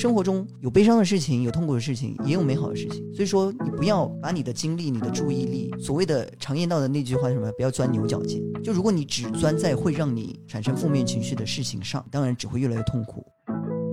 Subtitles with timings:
[0.00, 3.04] 生活中有悲伤的事情，有痛苦的事情，也有美好的事情。
[3.12, 7.52] 所以说，你不要把你的精力、你的注意力，所谓的常言道的那句话什么？
[7.52, 8.40] 不要钻牛角尖。
[8.64, 13.22] 就如果你只钻在会让你产生负面情绪的事情上，当然只会越来越痛苦。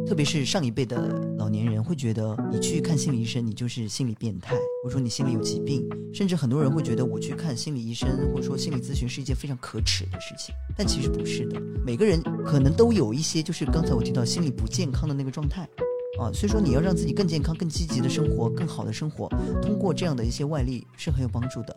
[0.08, 10.56] 特别是上一辈的老年人会觉得，你去看心理医生，你就是心理变态，或者说你心里有疾病，甚至很多人会觉得我去看心理医生或者说心理咨询是一件非常可耻的事情。
[10.78, 15.68] 但其实不是的，每个人可能都有一些，就是刚才我提到心理不健康的那个状态
[16.20, 16.32] 啊。
[16.34, 19.28] 所以说，你要让自己更健康、更积极的生活，更好的生活，
[19.62, 21.76] 通过这样的一些外力是很有帮助的。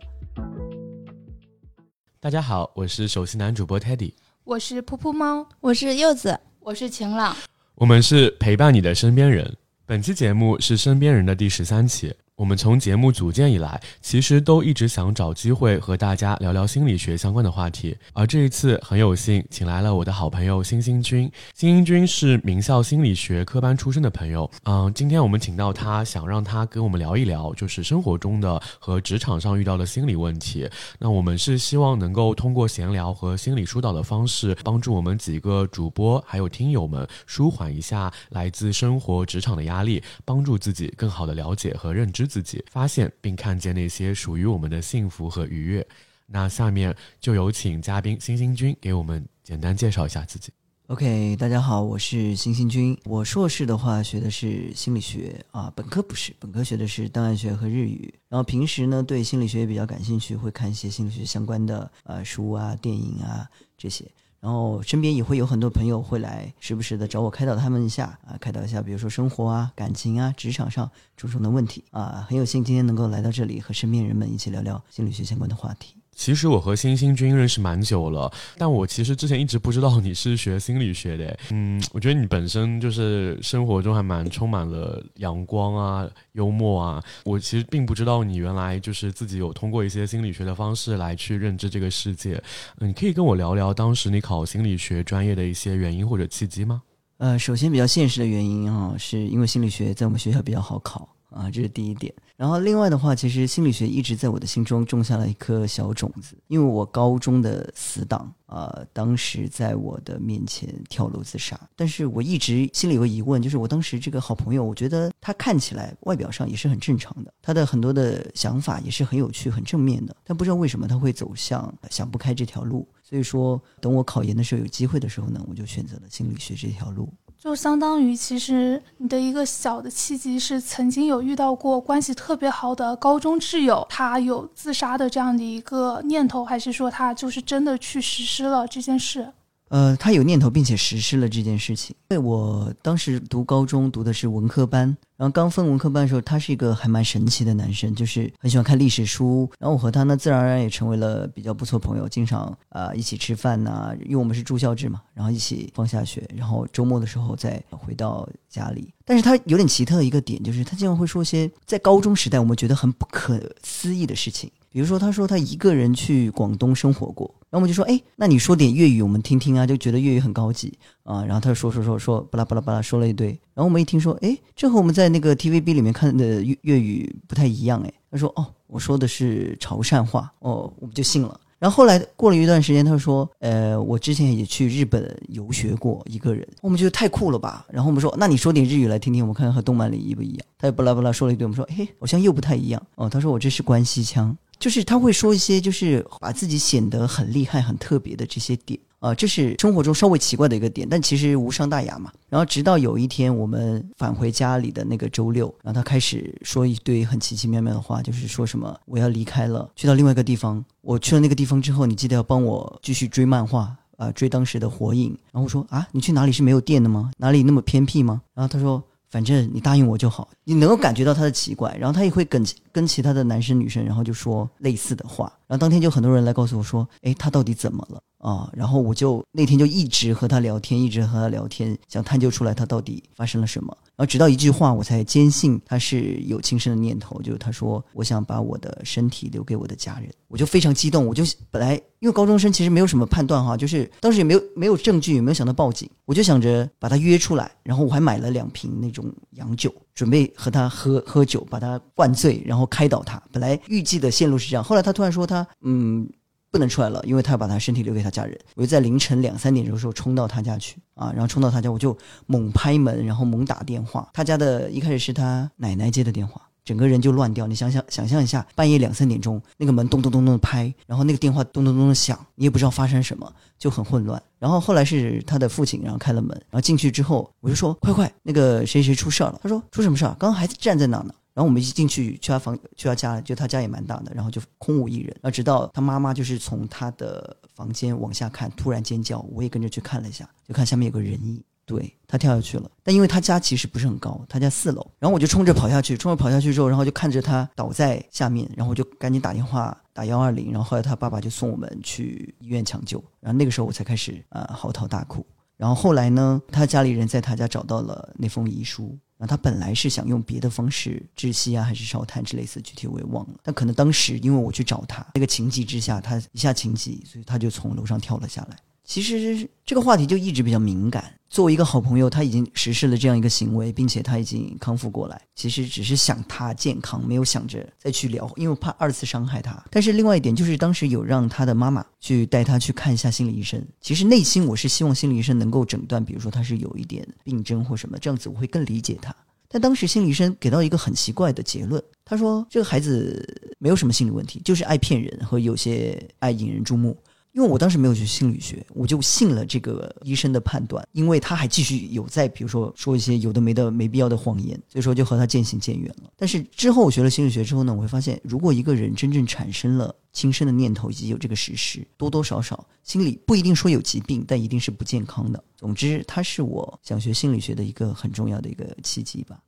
[2.18, 4.12] 大家好，我是首席男主播 Teddy，
[4.44, 7.36] 我是噗噗猫，我是柚子，我是晴朗。
[7.74, 9.56] 我们是陪伴你的身边人。
[9.86, 12.14] 本期节目是身边人的第十三期。
[12.40, 17.94] 我们从节目组建以来，其实都一直想找机会和大家聊聊心理学相关的话题。
[18.14, 21.30] 而这一次很有幸，请来了我的好朋友星星君。
[21.54, 24.50] 星星君是名校心理学科班出身的朋友。
[24.64, 30.66] 嗯，今天我们请到他，想让他跟我们聊一聊，就是生活中的和职场上遇到的心理问题。
[30.98, 42.29] 那我们是希望能够通过闲聊和心理疏导的方式，帮助我们几个主播还有听友们舒缓一下来自生活职场的压力，帮助自己更好的了解和认知。
[42.30, 45.84] 自己发现并看见那些属于我们的幸福和愉悦。
[46.26, 50.52] 那下面就有请嘉宾星星君给我们简单介绍一下自己。
[50.86, 52.96] OK，大家好，我是星星君。
[53.04, 58.12] 我硕士的话学的是心理学啊，本科不是，本科学的是档案学和日语。
[58.28, 64.04] 然后平时呢对心理学也比较感兴趣，会看一些心理学相关的呃书啊、电影啊这些。
[64.40, 75.99] 然后身边也会有很多朋友会来，时不时的找我开导他们一下啊，开导一下，比如说生活啊、感情啊、职场上种种的问题啊，很有幸今天能够来到这里，和身边人们一起聊聊心理学相关的话题。
[76.20, 81.38] 其实我和星星君认识蛮久了，但我其实之前一直不知道你是学心理学的。
[81.50, 87.02] 嗯，我觉得你本身就是生活中还蛮充满了阳光啊、幽默啊。
[87.24, 92.38] 我其实并不知道你原来就是自己有通过一些心理学的方式来去认知这个世界。
[92.80, 96.82] 嗯，可以跟我聊聊当时你考心理学专业的一些原因或者契机吗？
[97.16, 102.12] 呃，首先比较现实的原因啊，是因为心理学在我们学校比较好考啊，这是第一点。
[102.36, 106.36] 然后另外的话，其实心理学一直在我的心中种下了一颗小种子。
[106.48, 122.88] 因为我高中的死党啊，当时在我的面前跳楼自杀，但是我一直心里有个疑问，就是我当时这个好朋友，我觉得他看起来外表上也是很正常的，他的很多的想法也是很有趣、很正面的，但不知道为什么他会走向想不开这条路。
[123.02, 127.12] 所以说，等我考研的时候有机会的时候呢，我就选择了心理学这条路。
[127.42, 139.32] 就相当于，其实你的一个小的契机是曾经有遇到过关系特别好的高中挚友，他有自杀的这样的一个念头，还是说他就是真的去实施了这件事？
[139.70, 141.94] 呃，他有念头，并且实施了这件事情。
[142.10, 144.84] 因为我当时读高中读的是文科班，
[145.16, 149.48] 然后刚分文科班的时候，他是一个还蛮神奇的男生，就是很喜欢看历史书。
[149.60, 158.92] 然后我和他呢，自然而然也成为了比较不错朋友，经常啊一起吃饭呐，因为我们是住校制嘛，然后一起放下学，然后周末的时候再回到家里。
[159.04, 164.50] 但是他有点奇特的一个点，就是他经常会说些在高中时代我们觉得很不可思议的事情。
[164.72, 170.72] 比如说，他说他一个人去广东生活过，然后我们就说，哎，那你说点粤语我们听听啊，就觉得粤语很高级
[171.02, 171.24] 啊。
[171.24, 181.40] 然后他说说说说巴拉巴拉巴拉说了一堆，然后我们一听说，哎，这和我们在那个 TVB 里面看的粤粤语不太一样，哎，他说哦，我说的是潮汕话，哦，我们就信了。
[181.58, 187.66] 然后后来过了一段时间，他说，呃，我之前也去日本游学过一个人，我们觉得太酷了吧。
[187.70, 190.46] 然后我们说，那你说点日语来听听，我们看看和动漫里一不一样。
[190.56, 192.82] 他也巴拉巴拉说了一堆，我们说，哎，好像又不太一样。
[192.94, 194.34] 哦，他说我这是关西腔。
[194.60, 202.12] 就是他会说一些，就是把自己显得很厉害、很特别的这些点啊，这是生活中稍微奇怪的一个点，但其实无伤大雅嘛。
[202.28, 210.62] 然后直到有一天我们返回家里的那个周六，然后他开始说一堆很奇奇妙妙的话，就是说什么我要离开了，去到另外一个地方。
[210.82, 215.16] 我去了那个地方之后，你记得要帮我继续追漫画啊，追当时的火影。
[215.32, 217.10] 然后我说啊，你去哪里是没有电的吗？
[217.16, 218.20] 哪里那么偏僻吗？
[218.34, 218.82] 然后他说。
[219.10, 228.00] 反正你答应我就好，你能够感觉到他的奇怪，然后他也会跟跟其他的男生女生，然后就说类似的话，然后当天就很多人来告诉我说，哎，他到底怎么了？
[228.20, 228.48] 啊？
[228.54, 233.76] 然后我就那天就一直和他聊天，一直和他聊天，想探究出来他到底发生了什么。
[233.96, 253.22] 然后直到一句话，我才坚信他是有轻生的念头，就是他说我想把我的身体留给我的家人，我就非常激动，我就本来因为高中生其实没有什么判断哈，就是当时也没有没有证据，也没有想到报警，我就想着把他约出来，然后我还买了两瓶那种洋酒，准备和他喝喝酒，把他灌醉，然后开导他。
[253.30, 256.08] 本来预计的线路是这样，后来他突然说他嗯。
[256.50, 258.38] 不能出来了，因为他要把他身体留给他家人。
[258.54, 264.08] 我就在凌晨两三点钟的时候冲到他家去啊，然后冲到他家，我就猛拍门，然后猛打电话。
[264.12, 266.40] 他家的一开始是他奶奶接的电话。
[266.62, 274.22] 整个人就乱掉，你想想，想象一下，半夜两三点钟，那个门咚咚咚咚的拍，然后那个电话咚咚咚的响，你也不知道发生什么，就很混乱。
[274.38, 279.40] 然后后来是他的父亲，然后开了门，然后进去之后，我就说快快，那个谁谁出事儿了。
[279.42, 280.14] 他说出什么事儿？
[280.18, 281.14] 刚刚孩子站在那呢。
[281.34, 285.08] 然后我们一进去去他房去他家，就他家也蛮大的，然后就空无一人。
[285.22, 291.42] 然后直到他妈妈就是从他的房间往下看，突然尖叫，我也跟着去看了一下，就看下面有个人影。
[291.66, 305.24] 对他跳下去了，但因为他家其实不是很高，他家四楼，然后我就冲着跑下去，冲着跑下去之后，然后就看着他倒在下面，然后我就赶紧打电话打幺二零，然后后来他爸爸就送我们去医院抢救，然后那个时候我才开始啊嚎啕大哭，
[305.56, 318.56] 然后后来呢，他家里人在他家找到了那封遗书，然后他本来是想用别的方式窒息啊，还是烧炭之类似，具体我也忘了，但可能当时因为我去找他，那个情急之下，他一下情急，所以他就从楼上跳了下来。
[318.90, 321.14] 其实这个话题就一直比较敏感。
[321.28, 325.22] 作为一个好朋友，他已经实施了这样一个行为，并且他已经康复过来。
[325.36, 329.64] 其实只是想他健康，没有想着再去聊，因为怕二次伤害他。
[329.70, 333.64] 但是另外一点就是，当时有让他的妈妈去带他去看一下心理医生。
[333.80, 339.14] 其实内心我是希望心理医生能够诊断，比如说他是有一点病症或什么，这样子我会更理解他。
[339.46, 346.96] 但当时心理医生给到一个很奇怪的结论，他说这个孩子没有什么心理问题，就是爱骗人和有些爱引人注目。
[347.32, 356.10] 因为我当时没有学心理学，我就信了这个医生的判断，因为他还继续有在，比如说说一些有的没的没必要的谎言，所以说就和他渐行渐远了。
[356.16, 365.42] 但是之后我学了心理学之后呢，我会发现，如果一个人真正产生了轻生的念头以及有这个实施，多多少少心里不一定说有疾病，但一定是不健康的。
[365.56, 369.38] 总之，他是我想学心理学的一个很重要的一个契机吧。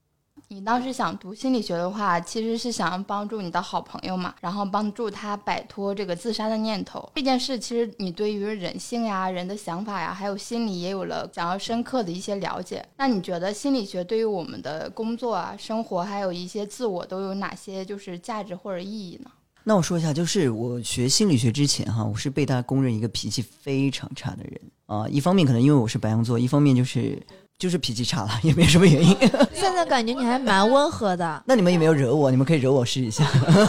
[0.53, 7.11] 你当时想读心理学的话，其实是想要帮助你的好朋友嘛，然后帮助他摆脱这个自杀的念头。
[7.15, 12.85] 这件事其实你对于人性呀、人的想法呀，还有心理也有了想要深刻的一些了解。
[12.99, 19.31] 那你觉得心理学对于我们的工作啊、生活，还有一些自我都有哪些就是价值或者意义呢？
[19.65, 25.09] 那我说一下，就是我学心理学之前哈，我是被大家公认一个脾气非常差的人啊。
[25.09, 27.19] 一方面可能因为我是白羊座，一方面就是。
[27.59, 29.17] 就是脾气差了，也没什么原因。
[29.55, 31.43] 现在感觉你还蛮温和的。
[31.47, 32.31] 那你们有没有惹我？
[32.31, 33.25] 你们可以惹我试一下。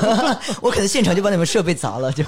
[0.61, 2.11] 我可能现场就把你们设备砸了。
[2.11, 2.23] 就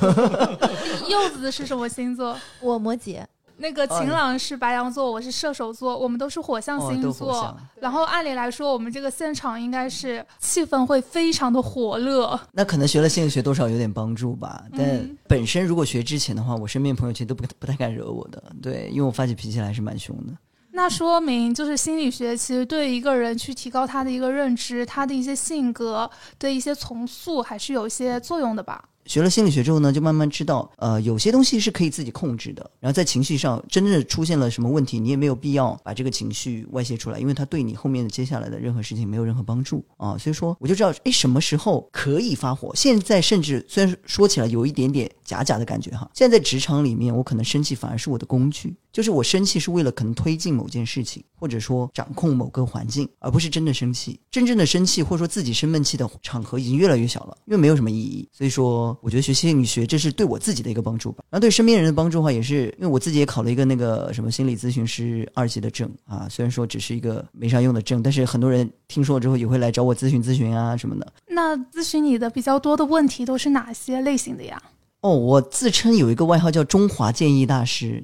[1.08, 2.38] 柚子是什么星座？
[2.62, 3.24] 我摩羯。
[3.58, 7.58] 那个晴朗是白羊座，我是射手座，我们都是火象星座。
[7.80, 12.38] 然后按理来说，我们这个现场应该是气氛会非常的火热。
[12.52, 14.66] 那可能学了心理学多少有点帮助吧。
[14.78, 18.44] 但本身如果学之前的话，我身边朋友其实都不不太敢惹我的。
[18.62, 20.34] 对，因为我发起脾气来是蛮凶的。
[20.76, 28.84] 那说明，就是心理学其实对一个人去提高他的一个认知，他的一些性格的一些重塑，还是有一些作用的吧。
[29.06, 32.70] 学了心理学之后呢，就慢慢知道，呃，有些东西是可以自己控制的。
[32.80, 40.18] 然后在情绪上真正出现了什么问题，你也没有必要把这个情绪外泄出来，因为它对你后面的接下来的任何事情没有任何帮助啊。
[40.18, 42.76] 所以说，我就知道，哎，什么时候可以发火。
[42.76, 48.76] 现在甚至虽然说起来有一点点假假的感觉哈，现在在职场里面，我可能生气反而是我的工具。
[48.92, 54.20] 就是我生气是为了可能推进某件事情，或者说掌控某个环境，而不是真的生气。
[54.32, 58.28] 真正的生气或者说自己生闷气的场合已经越来越小了，因为没有什么意义。
[58.32, 61.24] 所以说，我觉得学心理学这是对我自己的一个帮助吧。
[61.30, 66.26] 然后对身边人的帮助的话，也是因为我自己也考了一个那个什么心理咨询师二级的证啊。
[66.32, 71.14] 虽然说只是一个没啥用的证，但是很多人听说了之后也会来找我咨询咨询啊什么的。
[71.28, 74.60] 那咨询你的比较多的问题都是哪些类型的呀？
[75.02, 78.04] 哦，我自称有一个外号叫“中华建议大师”，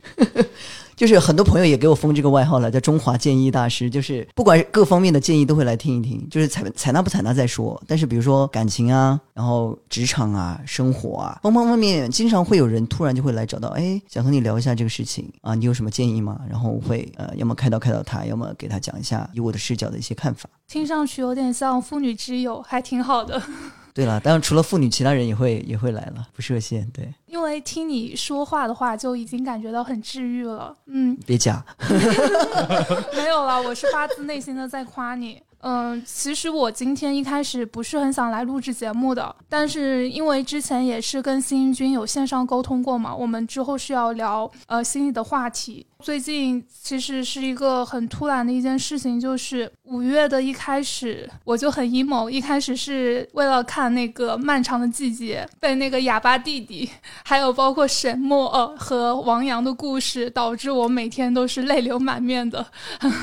[0.96, 3.90] 就是很多朋友也给我封这个外号了，叫“中华建议大师”。
[3.92, 7.82] 就是不管各方面的建议都会来听一听，就是采采纳不采纳再说。
[7.88, 16.40] 但是比如说感情啊，然后职场啊，生活啊，方方面面，经常会有人突然就会来找到，哎，想和你聊一下这个事情啊，你有什么建议吗？
[16.50, 20.50] 然后我会呃，要么开导开导他，要么给他讲一下以我的视角的一些看法。
[20.68, 23.42] 听上去有点像妇女之友，还挺好的。
[23.94, 26.88] 对了，当然除了妇女，其他人也会也会来了，不设限。
[26.92, 30.76] 对，因为听你说话的话，就已经感觉到很治愈了。
[30.88, 31.64] 嗯，别假，
[33.16, 35.42] 没有了，我是发自内心的在夸你。
[35.64, 45.86] 嗯，其实我今天一开始不是很想来录制节目的，但是因为之前也是跟新君有线上沟通过嘛，我们之后是要聊呃心理的话题。
[46.02, 56.90] 最近其实是一个很突然的一件事情，就是五月的一开始我就很 emo，一开始是为了看那个漫长的季节，被那个哑巴弟弟，
[57.24, 62.66] 还有包括沈墨和王阳的故事，导致我每天都是泪流满面的。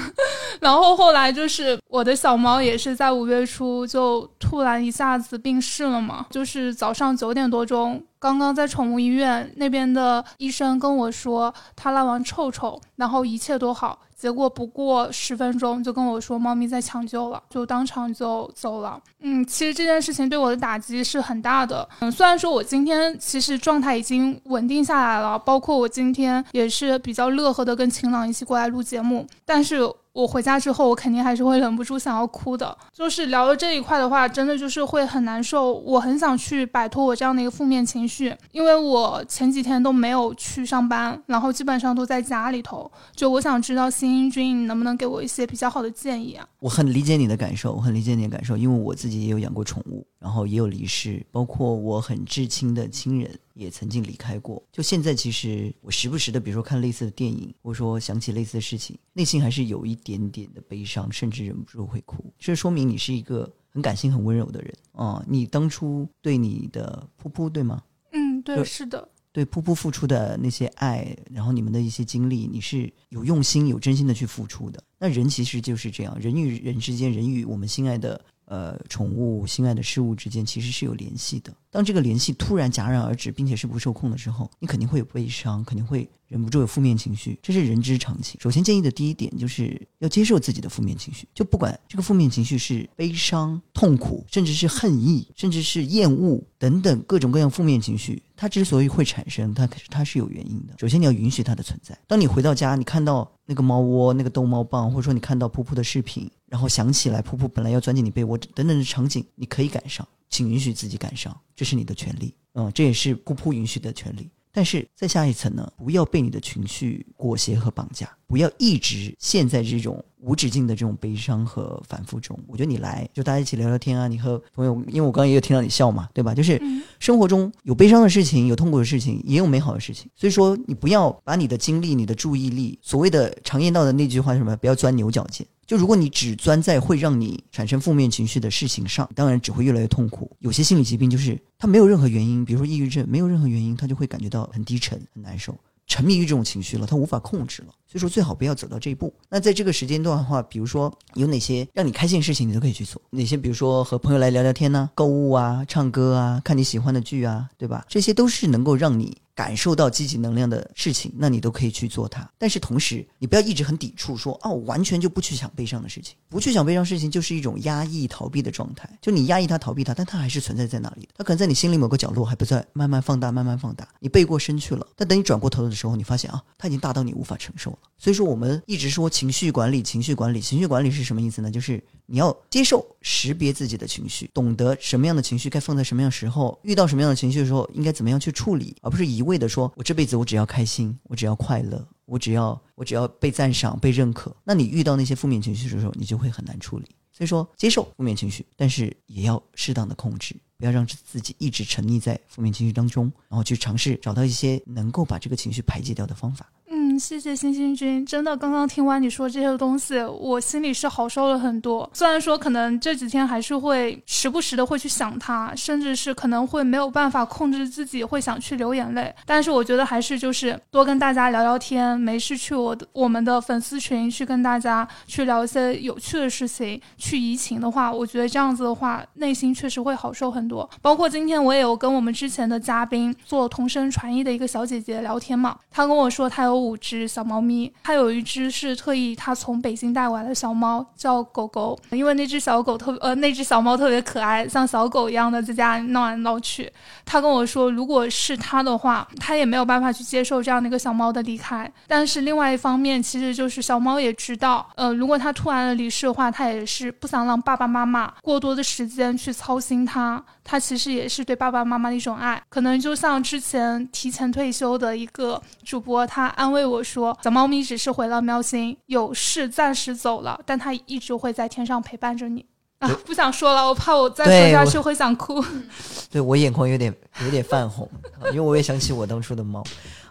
[0.60, 8.00] 然后后来就是我的小猫也是在五月初就突然一下子病逝了嘛，就是早上九点多钟。
[8.18, 13.98] 刚刚在宠物医院那边的医生跟我说，他拉完臭臭，然后一切都好。
[14.16, 19.00] 结果不过十分钟就跟我说猫咪在抢救了，就当场就走了。
[19.20, 21.88] 嗯，其实这件事情对我的打击是很大的。
[22.00, 29.88] 嗯，虽然说我今天其实状态已经稳定下来了，包括我今天也是比较乐呵的跟晴朗一起过来录节目，但是。
[30.18, 32.76] 我回家之后，我肯定还是会忍不住想要哭的。
[32.92, 35.72] 就是聊到这一块的话，真的就是会很难受。
[35.72, 42.90] 我很想去摆脱我这样的一个负面情绪，因为我前几天都没有去上班，然后基本上都在家里头。
[43.14, 46.44] 就我想知道，新英君，你能不能给我一些比较好的建议啊？
[46.58, 53.38] 我很理解你的感受，我很理解你的感受，因为我自己也有养过宠物，然后也有离世，包括我很至亲的亲人。
[53.58, 54.62] 也曾经离开过。
[54.70, 62.32] 就现在，其实我时不时的，比如说看类似的电影，或者说想起类似的事情，内心还是有一点点的悲伤，甚至忍不住会哭。
[62.38, 65.22] 这说明你是一个很感性、很温柔的人啊！
[65.28, 67.82] 你当初对你的噗噗，对吗？
[68.12, 69.08] 嗯，对，是的。
[69.30, 74.82] 对噗噗付出的那些爱，然后你们的一些经历，你是有用心、有真心的去付出的。
[74.98, 78.20] 那人其实就是这样，人与人之间，人与我们心爱的。
[78.48, 81.52] 呃，宠物心爱的事物之间其实是有联系的。
[81.70, 88.40] 当这个联系突然戛然而止，并且是不受控的时候，你肯定会有悲伤，肯定会忍不住有负面情绪，这是人之常情。
[88.40, 100.72] 首先建议的第一点就是要接受自己的负面情绪，就不管这个负面情绪是悲伤、痛苦，甚至是恨意，甚至是厌恶等等各种各样负面情绪，它之所以会产生，它它是有原因的。
[100.78, 101.96] 首先你要允许它的存在。
[102.06, 106.30] 当你回到家，你看到那个猫窝、那个逗猫棒，或者说你看到噗噗的视频。
[106.46, 114.30] 然后想起来，噗噗本来要钻进你被窝等等的场景，你可以赶上，请允许自己赶上，这是你的权利，嗯，这也是噗噗允许的权利。
[114.50, 122.38] 但是再下一层呢，不要被你的情绪裹挟和绑架，不要一直陷在这种无止境的这种悲伤和反复中。
[122.46, 126.34] 我觉得你来就大家一起聊聊天啊，你和朋友，因为我刚刚也有听到你笑嘛，对吧？
[126.34, 126.60] 就是
[126.98, 130.10] 生活中有悲伤的事情，有痛苦的事情，也有美好的事情。
[130.14, 134.56] 所以说，你不要把你的精力、你的注意力，所谓的常言道的那句话是什么？
[134.56, 135.46] 不要钻牛角尖。
[135.66, 140.34] 就如果你只钻在会让你产生负面情绪的事情上，当然只会越来越痛苦。
[140.38, 145.54] 有些心理疾病就是它没有任何原因，比如说抑郁症，没有任何原因，他就会感觉到很低沉、很难受，
[145.86, 147.74] 沉迷于这种情绪了，他无法控制了。
[147.90, 149.12] 所以说最好不要走到这一步。
[149.28, 153.00] 那在这个时间段的话，比如说有哪些让你开心的事情，你都可以去做。
[153.10, 154.90] 哪些比如说和朋友来聊聊天呢？
[154.94, 157.84] 购物啊，唱歌啊，看你喜欢的剧啊，对吧？
[157.88, 159.16] 这些都是能够让你。
[159.38, 162.28] 感受到积极能量的事情，那你都可以去做它。
[162.38, 168.90] 但是同时，你不要一直很抵触，说哦，完全就不去想悲伤的事情，不去想悲伤事情，就是一种压抑逃避的状态。
[169.00, 171.10] 就你压抑它、逃避它，但它还是存在在那里的。
[171.18, 173.86] 它可能在你心里某个角落还不在，慢慢放大，慢慢放大。
[174.00, 177.77] 你背过身去了，但等你转过头的时候，你发现啊，它已经大到你无法承受。
[177.96, 181.50] 所以说，我们一直说情绪管理，情绪管理，情绪管理是什么意思呢？
[181.50, 194.34] 就是你要接受、识别自己的情绪，懂得什么样的情绪该放在什么样时候，遇到什么样的情绪的时候应该怎么样去处理，而不是一味的说“我这辈子我只要开心，我只要快乐，我只要我只要被赞赏、被认可”。
[194.44, 196.86] 那你遇到那些负面情绪的时候，你就会很难处理。
[197.12, 206.48] 所以说，接受负面情绪，但是也要适当的控制，不要让自己一直沉溺在负面情绪当中，然后去尝试找到一些能够把这个情绪排解掉的方法。
[206.98, 211.88] 谢谢星星君，真的，刚刚听完你说这些东西，我心里是好受了很多。
[211.92, 230.68] 虽然说可能这几天还是会时不时的会去想他，甚至是可能会没有办法控制自己会想去流眼泪，但是我觉得还是就是多跟大家聊聊天，没事去我的我们的粉丝群去跟大家去聊一些有趣的事情，去移情的话，我觉得这样子的话，内心确实会好受很多。
[230.82, 236.76] 包括今天我也有跟我们之前的嘉宾做同声传译的一个小姐姐聊天嘛，她跟我说她有五。
[236.88, 241.78] 只小猫咪，它有一只是特意它从北京带过来的小猫，叫狗狗。
[241.90, 246.72] 因为那只小狗特呃，那只小猫特别可爱，像小狗一样的在家里闹来闹去。
[247.04, 251.70] 他跟我说，如果是他的话，他也没有办法去接受这样的一个小猫的离开。
[251.86, 260.22] 但是另外一方面，其实就是小猫也知道，呃，如果它突然的离世的话，它也是不想让爸爸妈妈过多的时间去操心它。
[260.42, 262.42] 它其实也是对爸爸妈妈的一种爱。
[262.48, 266.77] 可能就像之前提前退休的一个主播，他安慰我。
[266.78, 272.46] 我说小猫咪只是回了喵星，有事暂时走了，但它一直会在天上陪伴着你
[272.78, 272.88] 啊！
[273.04, 275.44] 不想说了，我怕我再说下去会想哭。
[276.08, 276.94] 对我眼眶有点
[277.24, 277.90] 有点泛红，
[278.26, 279.60] 因为我也想起我当初的猫。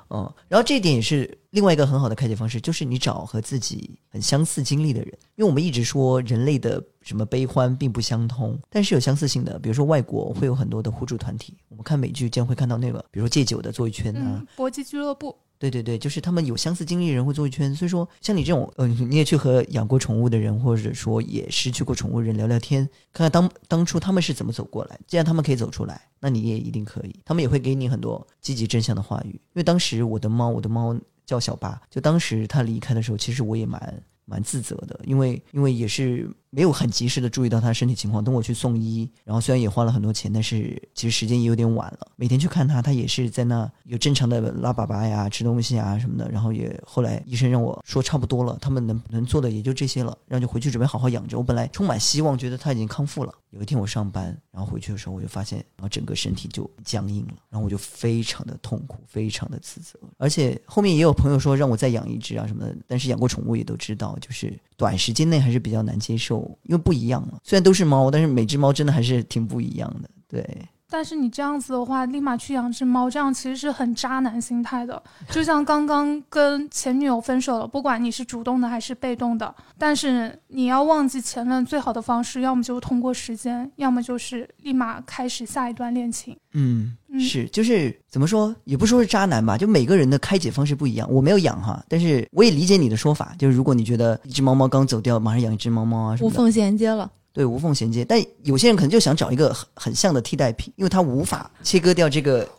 [0.10, 6.84] 嗯，然后这一点也是另外一个很好的开解方式，就是你找和自己很相似经历的人，因为我们一直说人类的。
[7.08, 9.58] 什么悲欢并不相通，但是有相似性的。
[9.60, 25.00] 比如说外国会有很多的互助团体，我们看美剧经常会看到那个，比如说戒酒的做一圈啊，嗯，搏击俱乐部，对对对，就是他们有相似经历的人会做一圈，所以说像你这种，呃，你也去和养过宠物的人，或者说也失去过宠物人聊聊天，看看当当初他们是怎么走过来。
[25.08, 27.20] 既然他们可以走出来，那你也一定可以。
[27.26, 29.32] 他们也会给你很多积极正向的话语。
[29.32, 30.96] 因为当时我的猫，我的猫
[31.26, 38.24] 叫小巴，就当时它离开的时候，其实我也蛮蛮自责的，因为因为也是没有很及时的注意到他身体情况。
[38.24, 42.08] 等我去送医，然后虽然也花了很多钱，但是其实时间也有点晚了。
[42.16, 46.28] 每天去看他，他也是在那有正常的拉粑粑呀、吃东西啊什么的。
[46.32, 51.38] 然后也后来医生让我说差不多了，他们能能做的也就这些了，然后就回去准备好好养着。
[51.38, 53.32] 我本来充满希望，觉得他已经康复了。
[53.52, 60.00] 有一天我上班，然后回去的时候，我就发现，然后整个身体就僵硬了，然后我就非常的痛苦，非常的自责。
[60.18, 67.39] 而且后面也有朋友说让我再养一只啊什么的，但是养过宠物也都知道，就是短时间内还是比较难接受，因为不一样嘛。
[67.43, 70.10] 虽然都是猫，但是每只猫真的还是挺不一样的。
[70.27, 70.46] 对，
[70.89, 75.01] 但是你这样子的话，立马去养只猫，这样其实是很渣男心态的。
[75.29, 86.38] 就像刚刚跟前女友分手了，不管你是主动的还是被动的，但是你要忘记前任最好的方式，要么就是通过时间，要么就是立马开始下一段恋情。
[86.53, 91.08] 嗯，嗯是，就是怎么说，也不说是渣男吧，就每个人的开解方式不一样。
[91.12, 97.12] 我没有养哈，但是我也理解你的说法，就是如果你觉得一只猫猫刚走掉，马上养一只猫猫啊什么的，无缝衔接了。
[97.38, 98.03] 对，无缝衔接。
[98.03, 102.50] 但有些人可能就想找一个很很像的替代品，因为他无法切割掉这个。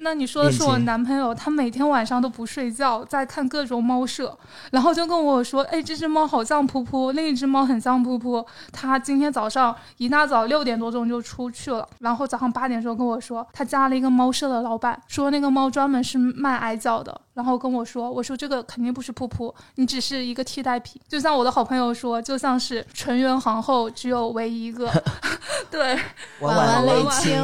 [0.00, 4.36] 那你说的是我男朋友，他每天晚上都不睡觉，在看各种猫舍，
[4.70, 24.90] 然后就跟我说：“哎，这只猫好像噗噗，另一只猫很像噗噗。”他今天早上一大早六点多钟就出去了，然后早上八点钟跟我说，他加了一个猫舍的老板，说那个猫专门是卖矮脚的，然后跟我说：“我说这个肯定不是噗噗，你只是一个替代品。”就像我的好朋友说，就像是纯元皇后只有唯一一个，
[25.70, 25.98] 对，
[26.40, 27.34] 婉婉泪泪清，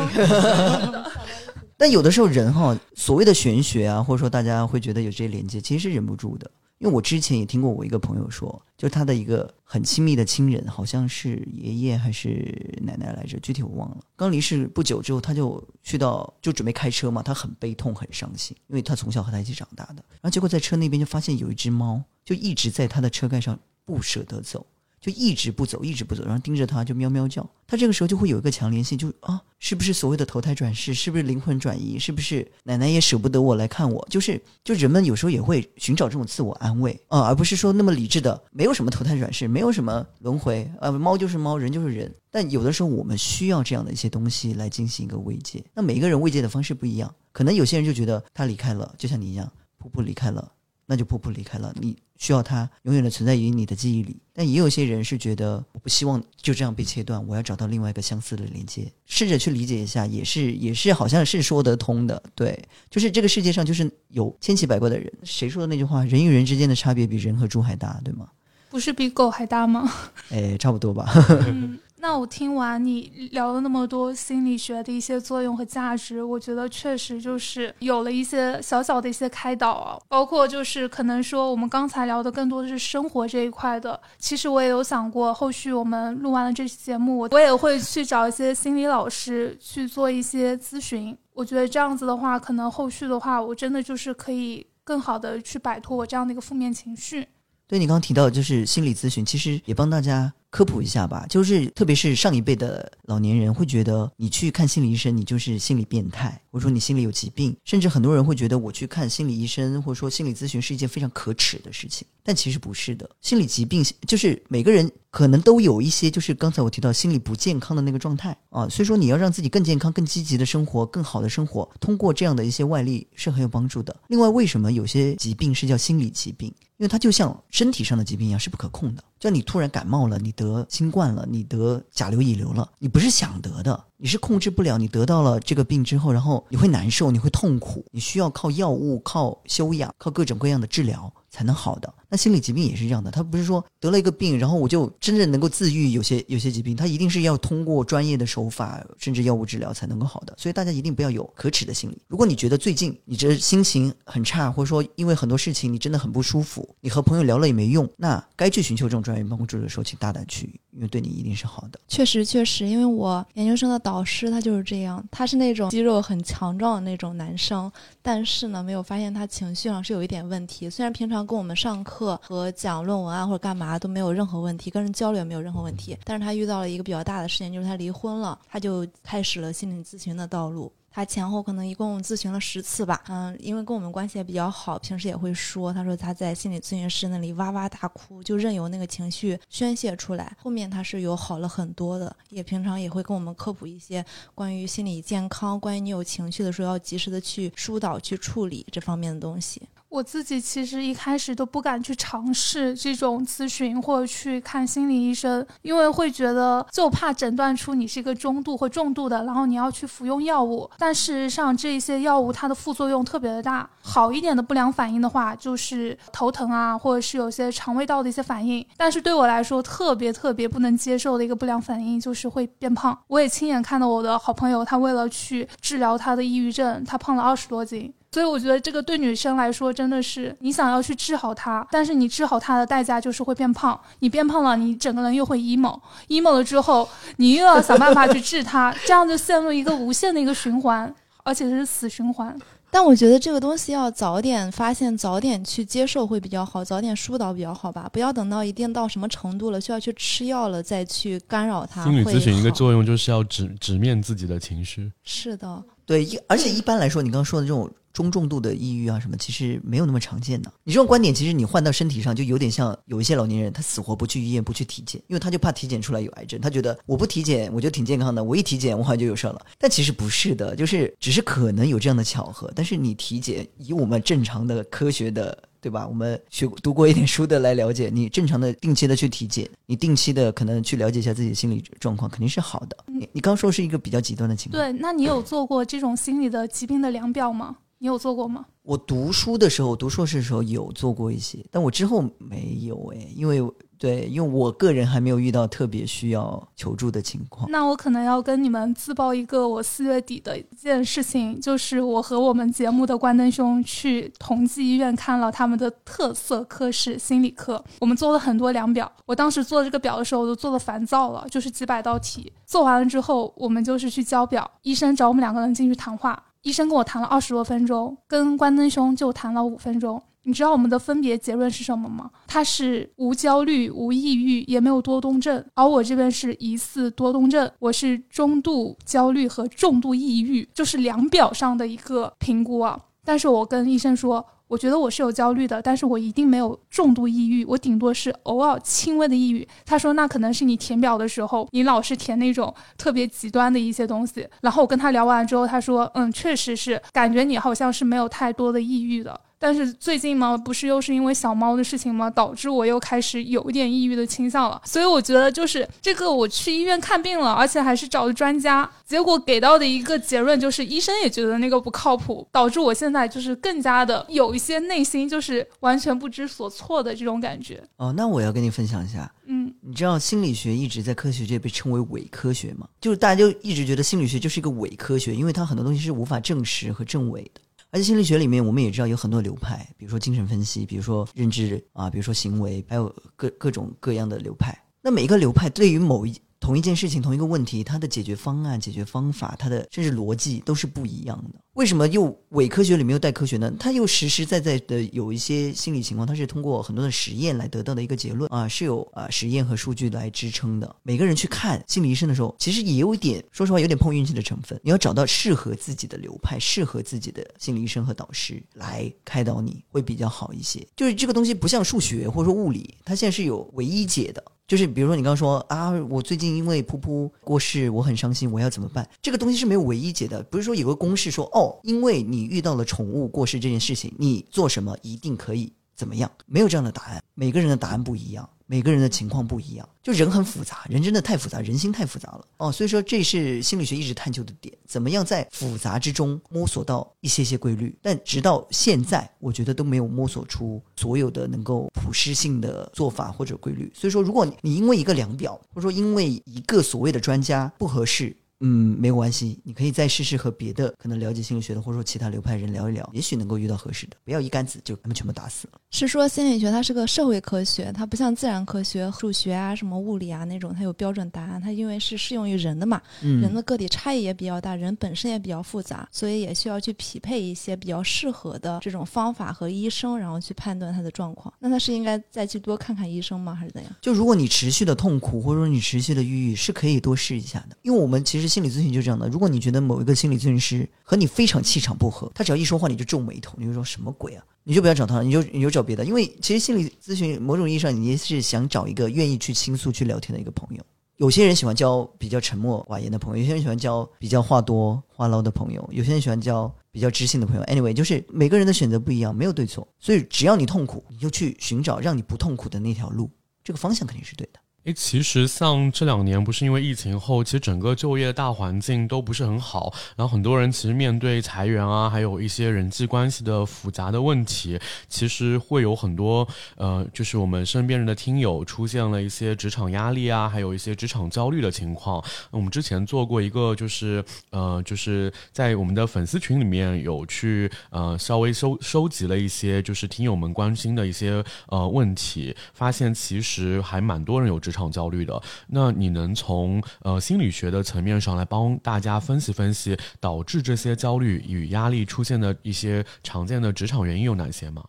[1.77, 6.51] 但有的时候人哈，所谓的玄学啊，或者说大家会觉得有这些连接，其实是忍不住的。
[6.79, 13.99] 因为我之前也听过我一个朋友说，就是他的一个很亲密的亲人，好像是爷爷还是奶奶来着，具体我忘了。
[14.17, 20.05] 刚离世不久之后，他就去到就准备开车嘛，他很悲痛很伤心，因为他从小和他一起长大的。
[20.11, 24.67] 然后结果在车那边就发现有一只猫，就一直在他的车盖上不舍得走。
[25.05, 27.47] 就一直不走，一直不走，然后盯着他就喵喵叫。
[27.67, 30.95] 他这个时候就会有一个强联系，就啊，是不是所谓的投胎转世？
[30.95, 31.99] 是不是灵魂转移？
[31.99, 34.07] 是不是奶奶也舍不得我来看我？
[34.09, 42.11] 就是，就人们有时候也会寻找这种自我安慰啊，而不是说那么理智的，没有什么投胎转世，没有什么轮回啊，猫就是猫，人就是人。
[42.31, 45.63] 但有的时候我们需要这样的一些东西来进行一个慰藉。
[45.75, 50.51] 那每一个人慰藉的方式不一样，可能有些人就觉得他离开了，就像你一样，噗噗离开了。
[50.87, 54.17] 那就步步离开了，你需要它永远的存在于你的记忆里。
[54.33, 62.23] 但也有些人是觉得，我不希望就这样被切断，我要找到另外一个相似的连接，试着去理解一下，也是也是好像是说得通的。
[62.35, 65.13] 对，就是这个世界上就是有千奇百怪的人。
[65.23, 66.05] 谁说的那句话？
[66.05, 68.29] 人与人之间的差别比人和猪还大，对吗？
[68.71, 69.89] 不是比狗还大吗？
[70.31, 71.09] 哎，差不多吧。
[71.47, 79.99] 嗯，那我听完你聊了那么多心理学的一些作用和价值，我觉得确实就是有了一些小小的一些开导啊。
[80.07, 91.17] 包括就是可能说我们刚才聊的更多的是生活这一块的，其实我也有想过，后续我们录完了这期节目，我我也会去找一些心理老师去做一些咨询。
[91.33, 97.27] 我觉得这样子的话，可能后续的话，我真的就是可以更好的去摆脱我这样的一个负面情绪。
[97.67, 101.27] 对你刚刚提到就是心理咨询，其实也帮大家科普一下吧。
[101.29, 112.07] 就是特别是上一辈的老年人会觉得你去看心理医生，你就是心理变态，或者说你心里有疾病，甚至很多人会觉得我去看心理医生或者说心理咨询是一件非常可耻的事情。
[112.23, 118.69] 但其实不是的，心理疾病就是每个人可能都有一些，就是刚才我提到心理不健康的那个状态啊。
[118.69, 123.95] 所以说你要让自己更健康、更积极的生活、更好的生活，通过这样的一些外力是很有帮助的。
[124.07, 126.49] 另外，为什么有些疾病是叫心理疾病？
[126.77, 129.05] 因为它就像身体上的疾病一样，是不可控的。
[129.25, 134.77] 就你突然感冒了，你得新冠了，你得甲流、乙流了，你不是想得的，你是控制不了。
[134.77, 141.91] 你得到了这个病之后，然后你会难受，你会痛苦，你需要靠药物、靠休养、靠各种各样的治疗才能好的。
[142.17, 145.85] 心理疾病也是这样的，他不是说得了一个病，然后我就真正能够自愈。
[145.95, 150.35] 有些有些疾病，他一定是要通过专业的手法，甚至药物治疗才能够好的。
[150.37, 151.99] 所以大家一定不要有可耻的心理。
[152.09, 161.79] 如果你觉得最近你这心情很差，或者说因为很多事情你真的很不舒服，你和朋友聊了也没用，那该去寻求这种专业帮助的时候，请大胆去，因为对你一定是好的。
[161.87, 167.71] 确实，确实，因为我研究生的导师他就是这样，他是那种肌肉很强壮的那种男生，
[168.03, 170.69] 但是呢，没有发现他情绪上是有一点问题。
[170.69, 175.97] 虽然平常跟我们上课课和讲论文啊或者干嘛都没有任何问题，跟人交流也没有任何问题。
[176.05, 180.71] 但是他遇到了一个比较大的事情，就是他离婚了，他就开始了心理咨询的道路。
[180.91, 190.37] 他前后可能一共咨询了十次吧，嗯，因为跟我们关系也比较好，平时也会说，他说他在心理咨询师那里哇哇大哭，就任由那个情绪宣泄出来。
[190.41, 194.05] 后面他是有好了很多的，也平常也会跟我们科普一些
[194.37, 199.63] 关于心理健康，关于你有情绪的时候要及时的去疏导、去处理这方面的东西。
[199.95, 210.69] 我自己其实一开始都不敢去尝试这种咨询或者去看心理医生，因为会觉得就怕诊断出你是一个中度或重度的，然后你要去服用药物。
[210.79, 213.71] 但事实上，这些药物它的副作用特别的大。
[213.83, 218.67] 好一点的不良反应的话，就是头疼啊，或者是有些肠胃道的一些反应。
[218.77, 222.99] 但是对我来说，特别特别不能接受的一个不良反应就是会变胖。
[223.07, 227.95] 我也亲眼看到我的好朋友，他为了去治疗他的抑郁症，他胖了二十多斤。
[228.15, 233.77] 所以我觉得这个对女生来说真的是，你想要去治好它，但是你治好它的代价就是会变胖。
[233.99, 242.39] 你变胖了，你整个人又会 emo，emo 了之后，你又要想办法去治它， 这样就陷入一个无限的一个循环，而且是死循环。
[242.71, 247.91] 但我觉得这个东西要早点发现，早点去接受会比较好，早点疏导比较好吧。
[247.93, 251.83] 不要等到一定到什么程度了，需要去吃药了再去干扰它。
[251.83, 254.93] 心理咨询一个作用就是要直直面自己的情绪。
[255.03, 257.69] 是的，对，一而且一般来说，你刚刚说的这种。
[257.95, 260.53] 中重度的抑郁啊，什么其实没有那么常见的。
[260.65, 266.41] 你这种观点，其实你换到身体上，就有点像有一些老年人，他死活不去医院，不去体检，因为他就怕体检出来有癌症。
[266.41, 269.41] 他觉得我不体检，我就挺健康的，我一体检，我好像就有事了。
[269.59, 272.53] 但其实不是的，就是只是可能有这样的巧合。
[272.55, 275.87] 但是你体检，以我们正常的科学的，对吧？
[275.87, 282.77] 我们学读过一点书的来了解，你正常的定期的去体检，你定期的可能去了解一下自己的心理状况，肯定是好的。
[282.89, 284.73] 你你刚说是一个比较极端的情况，对？
[284.81, 287.57] 那你有做过这种心理的疾病的量表吗？
[287.79, 288.47] 你有做过吗？
[288.63, 293.43] 我读书的时候，读硕士的时候有做过一些，但我之后没有哎，因为
[293.77, 297.51] 对，因为我个人还没有遇到特别需要求助的情况。
[297.51, 308.91] 那我可能要跟你们自曝一个我四月底的一件事情，就是我和我们节目的关灯兄去同济医院看了他们的特色科室心理科，我们做了很多量表。
[309.05, 312.33] 我当时做这个表的时候，我都做的烦躁了，就是几百道题。
[312.47, 316.23] 做完了之后，我们就是去交表，医生找我们两个人进去谈话。
[316.45, 320.01] 医生跟我谈了二十多分钟，跟关灯兄就谈了五分钟。
[320.25, 322.11] 你知道我们的分别结论是什么吗？
[322.27, 332.79] 他是无焦虑、无抑郁，也没有多动症，而我这边是疑似多动症，我是中度焦虑和重度抑郁，就是量表上的一个评估啊。
[333.05, 334.25] 但是我跟医生说。
[334.47, 339.47] 我觉得我是有焦虑的，但是我一定没有重度抑郁，我顶多是偶尔轻微的抑郁。
[339.65, 344.27] 他说那可能是你填表的时候，你老是填那种特别极端的一些东西。
[344.43, 349.19] 然后我跟他聊完之后，他说嗯，确实是，感觉你好像是没有太多的抑郁的。
[349.39, 352.09] 但是最近嘛，不是又是因为小猫的事情吗？
[352.09, 354.61] 导致我又开始有一点抑郁的倾向了。
[354.65, 367.63] 所以我觉得就是这个，我去医院看病了，而且还是找的专家，结果给到的一个结论就是医生也觉得那个不靠谱，导致我现在就是更加的有一些内心就是完全不知所措的这种感觉。
[367.77, 372.67] 哦，那我要跟你分享一下，嗯，你知道心理学一直在科学界被称为伪科学吗？
[372.81, 377.41] 就是大家就一直觉得心理学就是一个伪科学，因为它很多东西是无法证实和证伪的。
[377.75, 384.57] 而且心理学里面，我们也知道有很多流派，比如说精神分析，比如说认知啊，比如说行为，还有各各种各样的流派。
[384.81, 391.41] 那每一个流派对于某一同一件事情、同一个问题，它的解决方案、解决方法，它的甚至逻辑都是不一样的。
[391.55, 393.51] 为什么又伪科学里面又带科学呢？
[393.59, 400.77] 它又实实在在的有一些心理情况，它是通过很多的实验来得到的一个结论啊，是有啊实验和数据来支撑的。
[400.83, 404.61] 每个人去看心理医生的时候，其实也有一点，说实话有点碰运气的成分。
[404.63, 410.63] 你要找到适合自己的流派、适合自己的心理医生和导师来开导你会比较好一些。
[410.77, 414.23] 就是这个东西不像数学或者说物理，它现在是有唯一解的。
[414.47, 418.87] 就是比如说你刚刚说啊，我最近因为噗噗过世，我很伤心，我要怎么办？
[419.01, 426.11] 这个东西是没有唯一解的，不是说有个公式说哦，因为你遇到了宠物过世这件事情，你做什么一定可以怎么样？
[426.27, 428.29] 没有这样的答案，每个人的答案不一样。
[428.47, 432.53] 每个人的情况不一样，就人很复杂，人真的太复杂，人心太复杂了哦。
[432.53, 437.75] 所以说，这是心理学一直探究的点，怎么样在复杂之中摸索到一些些规律。
[437.81, 443.73] 但直到现在，我觉得都没有摸索出所有的能够普适性的做法或者规律。
[443.75, 448.15] 所以说，如果你因为一个量表，或者说因为一个所谓的专家不合适。
[448.47, 453.97] 嗯，没有关系，你可以再试试和别的可能了解心理学的或者说其他流派人聊一聊，也许能够遇到合适的。
[454.05, 455.59] 不要一竿子就他们全部打死了。
[455.71, 461.41] 是说心理学它是个社会科学，它不像自然科学、数学啊、什么物理啊那种，它有标准答案。
[461.41, 471.33] 它因为是适用于人的嘛，人的个体差异也比较大，人本身也比较复杂，所以也需要去匹配一些比较适合的这种方法和医生，然后去判断他的状况。
[471.41, 473.73] 那他是应该再去多看看医生吗，还是怎样？
[473.81, 477.57] 就如果你持续的痛苦，或者说你持续的抑郁，是可以多试一下的。
[477.63, 484.25] 因为我们其实心理咨询就是这样的，如果你觉得某一个心理咨询师和你非常气场不合，他只要一说话你就皱眉头，你就说什么鬼啊？
[484.43, 485.85] 你就不要找他了，你就你就找别的。
[485.85, 490.65] 因为其实心理咨询某种意义上，你也是想找一个愿意去倾诉、去聊天的一个朋友。
[490.97, 497.43] 有些人喜欢交比较沉默寡言的朋友，有些人喜欢交比较话多话唠的朋友，有些人喜欢交比较知性的朋友。
[497.45, 499.67] Anyway，就是每个人的选择不一样，没有对错。
[499.79, 503.09] 所以只要你痛苦，你就去寻找让你不痛苦的那条路，
[503.45, 504.41] 这个方向肯定是对的。
[504.65, 522.03] 诶，其实像这两年不是因为疫情后，其实整个就业大环境都不是很好，然后很多人其实面对裁员啊，还有一些人际关系的复杂的问题，其实会有很多呃，就是我们身边人的听友出现了一些职场压力啊，还有一些职场焦虑的情况。
[522.31, 544.65] 我们之前做过一个，就是呃，就是在我们的粉丝群里面有去呃稍微收收集了一些就是听友们关心的一些呃问题，发现其实还蛮多人有职场焦虑的，那你能从呃心理学的层面上来帮大家分析分析导致这些焦虑与压力出现的一些常见的职场原因有哪些吗？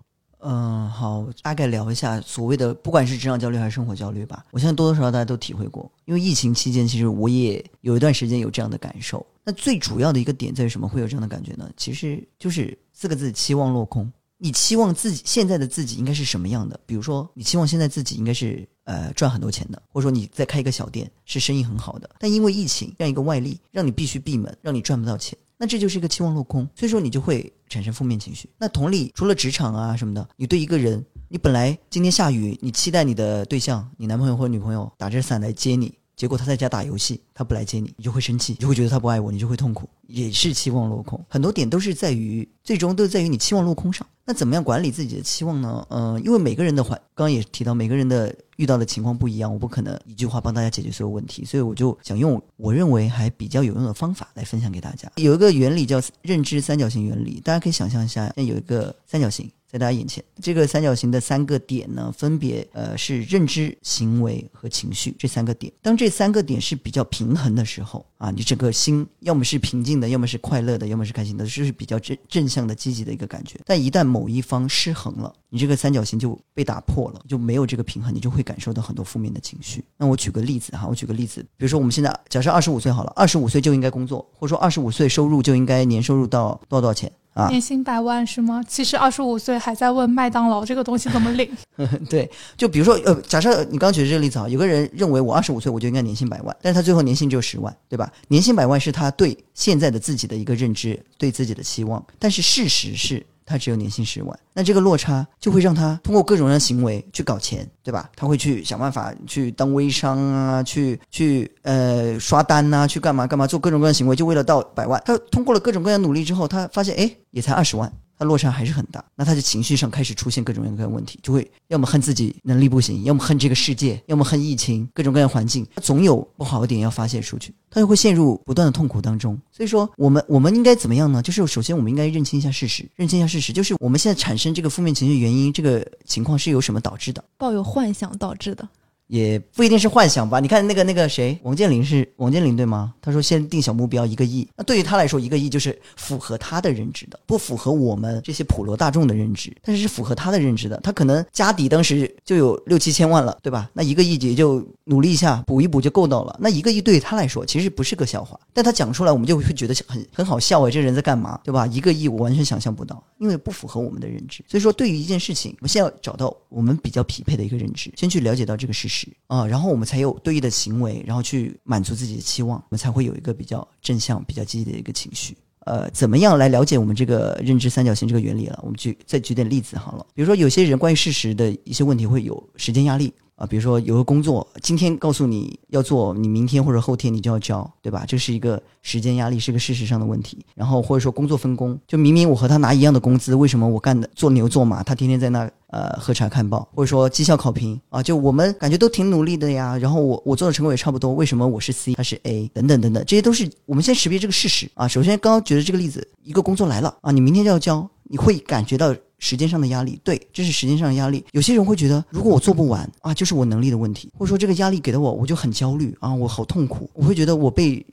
[0.47, 4.45] 嗯，好，大概聊一下所谓的不管是职场焦虑还是生活焦虑吧。
[4.51, 9.25] 我相信多多少少大家都体会过，因为疫情期间，其实我也有一段时间有这样的感受。
[9.43, 10.87] 那最主要的一个点在于什么？
[10.87, 11.67] 会有这样的感觉呢？
[11.75, 14.11] 其实就是四个字：期望落空。
[14.37, 16.79] 你期望自己现在的自己应该是什么样的？
[16.85, 28.49] 比如说，你期望现在自己应该是呃赚很多钱的，或者说你在开一个小店是生意很好的，但因为疫情这样一个外力，让你必须闭门，让你赚不到钱，那这就是一个期望落空，所以说你就会产生负面情绪。
[28.57, 41.23] 那同理，除了职场啊什么的，你对一个人，你本来今天下雨，你期待你的对象，你男朋友或女朋友打着伞来接你，结果他在家打游戏，他不来接你，你就会生气，你就会觉得他不爱我，你就会痛苦，也是期望落空。
[41.27, 44.05] 很多点都是在于，最终都在于你期望落空上。
[44.27, 45.85] 那怎么样管理自己的期望呢？
[45.89, 55.11] 呃，因为每个人的环，刚刚也提到，每个人的遇到的情况不一样，我不可能一句话帮大家解决所有问题，所以我就想用我认为还比较有用的方法来分享给大家。
[55.17, 59.47] 有一个原理叫认知三角形原理，大家可以想象一下，有一个三角形。
[59.75, 65.69] 在大家眼前，这个三角形的三个点呢，分别呃是认知、行为和情绪这三个点。
[65.81, 73.59] 当这三个点是比较平衡的时候啊，你整个心要么是平静的，要么是快乐的，要么是开心的，就是比较正正向的、积极的一个感觉。
[73.65, 79.83] 但一旦某一方失衡了，你这个三角形就被打破了，就没有这个平衡，你就会感受到很多负面的情绪。
[79.97, 87.11] 那我举个例子哈，我举个例子，比如说我们现在假设二十五岁好了，二十五岁就应该工作，或者说二十五岁收入就应该年收入到多少多少钱。
[87.35, 88.63] 啊，年薪百万是吗？
[88.65, 91.49] 其实二十五岁还在问麦当劳这个东西怎么领。
[92.09, 98.09] 对，就比如说，呃，假设你刚举的这个例子啊，有个人认为我二十五岁我就应该年薪百万，但是他最后年薪只有十万，对吧？
[98.29, 103.25] 年薪百万是他对现在的自己的一个认知，对自己的期望，但是事实是。
[103.45, 108.09] 他只有年薪十万，那这个落差就会让他通过各种各样的行为去搞钱，对吧？
[108.15, 115.01] 他会去想办法去当微商啊，去去呃刷单呐，去干嘛干嘛，做各种各样的行为，就为了到百万。
[115.05, 117.91] 他通过了各种各样努力之后，他发现哎，也才二十万。
[118.17, 129.37] 他落差还是很大，那他的情绪上开始出现各种各样的问题，就会要么恨自己能力不行，要么恨这个世界，要么恨疫情，各种各样环境，他总有不好的点要发泄出去，他就会陷入不断的痛苦当中。
[129.51, 131.21] 所以说，我们我们应该怎么样呢？
[131.21, 137.23] 就是首先我们应该认清一下事实，认清一下事实，就是我们现在产生这个负面情绪原因，这个情况是由什么导致的？
[137.37, 138.67] 抱有幻想导致的。
[139.07, 140.39] 也不一定是幻想吧？
[140.39, 142.93] 你看那个那个谁，王健林是王健林对吗？
[143.01, 150.79] 他说先定小目标一个亿，那对于他来说一个亿就是符合他的认知的，不符合我们这些普罗大众的认知，但是是符合他的认知的。
[150.81, 153.69] 他可能家底当时就有六七千万了，对吧？
[153.73, 156.35] 那一个亿也就努力一下补一补就够到了。
[156.39, 161.67] 那一个亿对于他来说其实不是个笑话，但他讲出来我们就会觉得很很好笑哎，这人在干嘛，对吧？
[161.67, 164.43] 一个亿我完全想象不到，因为不符合我们的认知。
[164.47, 168.94] 所以说对于一件事情，我们先要找到我们比较匹配的一个认知，先去了解到这个事实。
[169.27, 175.35] 啊，然后我们才有对应的行为，然后去满足自己的期望，我们才会有一个比较正向、比较积极的一个情绪。
[175.65, 178.59] 呃，怎么样来了解我们这个认知三角形这个原理了？
[178.61, 180.05] 我们举再举点例子好了。
[180.13, 188.05] 比如说，有些人关于事实的一些问题会有时间压力，啊，比如说有个工作，今天告诉你要做，你明天或者后天你就要交，对吧？
[188.07, 190.45] 这是一个时间压力，是个事实上的问题。
[190.55, 204.87] 然后或者说工作分工，就明明我和他拿一样的工资，为什么我干的做牛做马，他天天在那呃喝茶看报，或者说绩效考评啊，就我们感觉都挺努力的呀，然后我我做的成果也差不多，为什么我是 C，他是 A 等等等等，这些都是我们先识别这个事实啊。
[204.87, 208.95] 首先刚刚举的这个例子，一个工作来了啊，你明天就要交，你会感觉到。
[209.17, 211.23] 时间上的压力，对，这是时间上的压力。
[211.31, 217.83] 有些人会觉得，如果我做不完啊，就是我能力的问题，或者说这个压力给了我，我就很焦虑啊，我好痛苦，我会觉得我被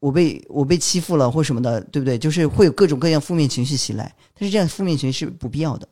[0.00, 2.18] 我被我被欺负了或什么的，对不对？
[2.18, 4.12] 就是会有各种各样负面情绪袭来。
[4.34, 5.86] 但是这样负面情绪是不必要的，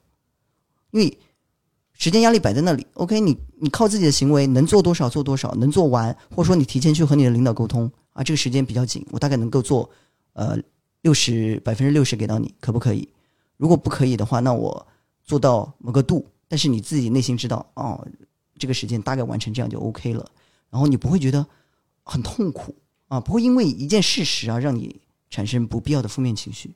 [0.92, 1.18] 因为
[1.92, 2.84] 时间压力摆在那里。
[2.94, 9.88] OK，你你靠自己的行为能做多少做多少，能做完，或者说你提前去和你的领导沟通啊，这个时间比较紧，我大概能够做
[10.32, 10.56] 呃
[11.02, 13.06] 六十百分之六十给到你，可不可以？
[13.56, 14.86] 如果不可以的话，那我
[15.22, 18.06] 做到某个度，但是你自己内心知道，哦，
[18.58, 20.26] 这个时间大概完成这样就 OK 了，
[20.70, 21.46] 然后你不会觉得
[22.02, 22.74] 很痛苦
[23.08, 26.74] 啊，不会因为一件事实啊让你产生不必要的负面情绪。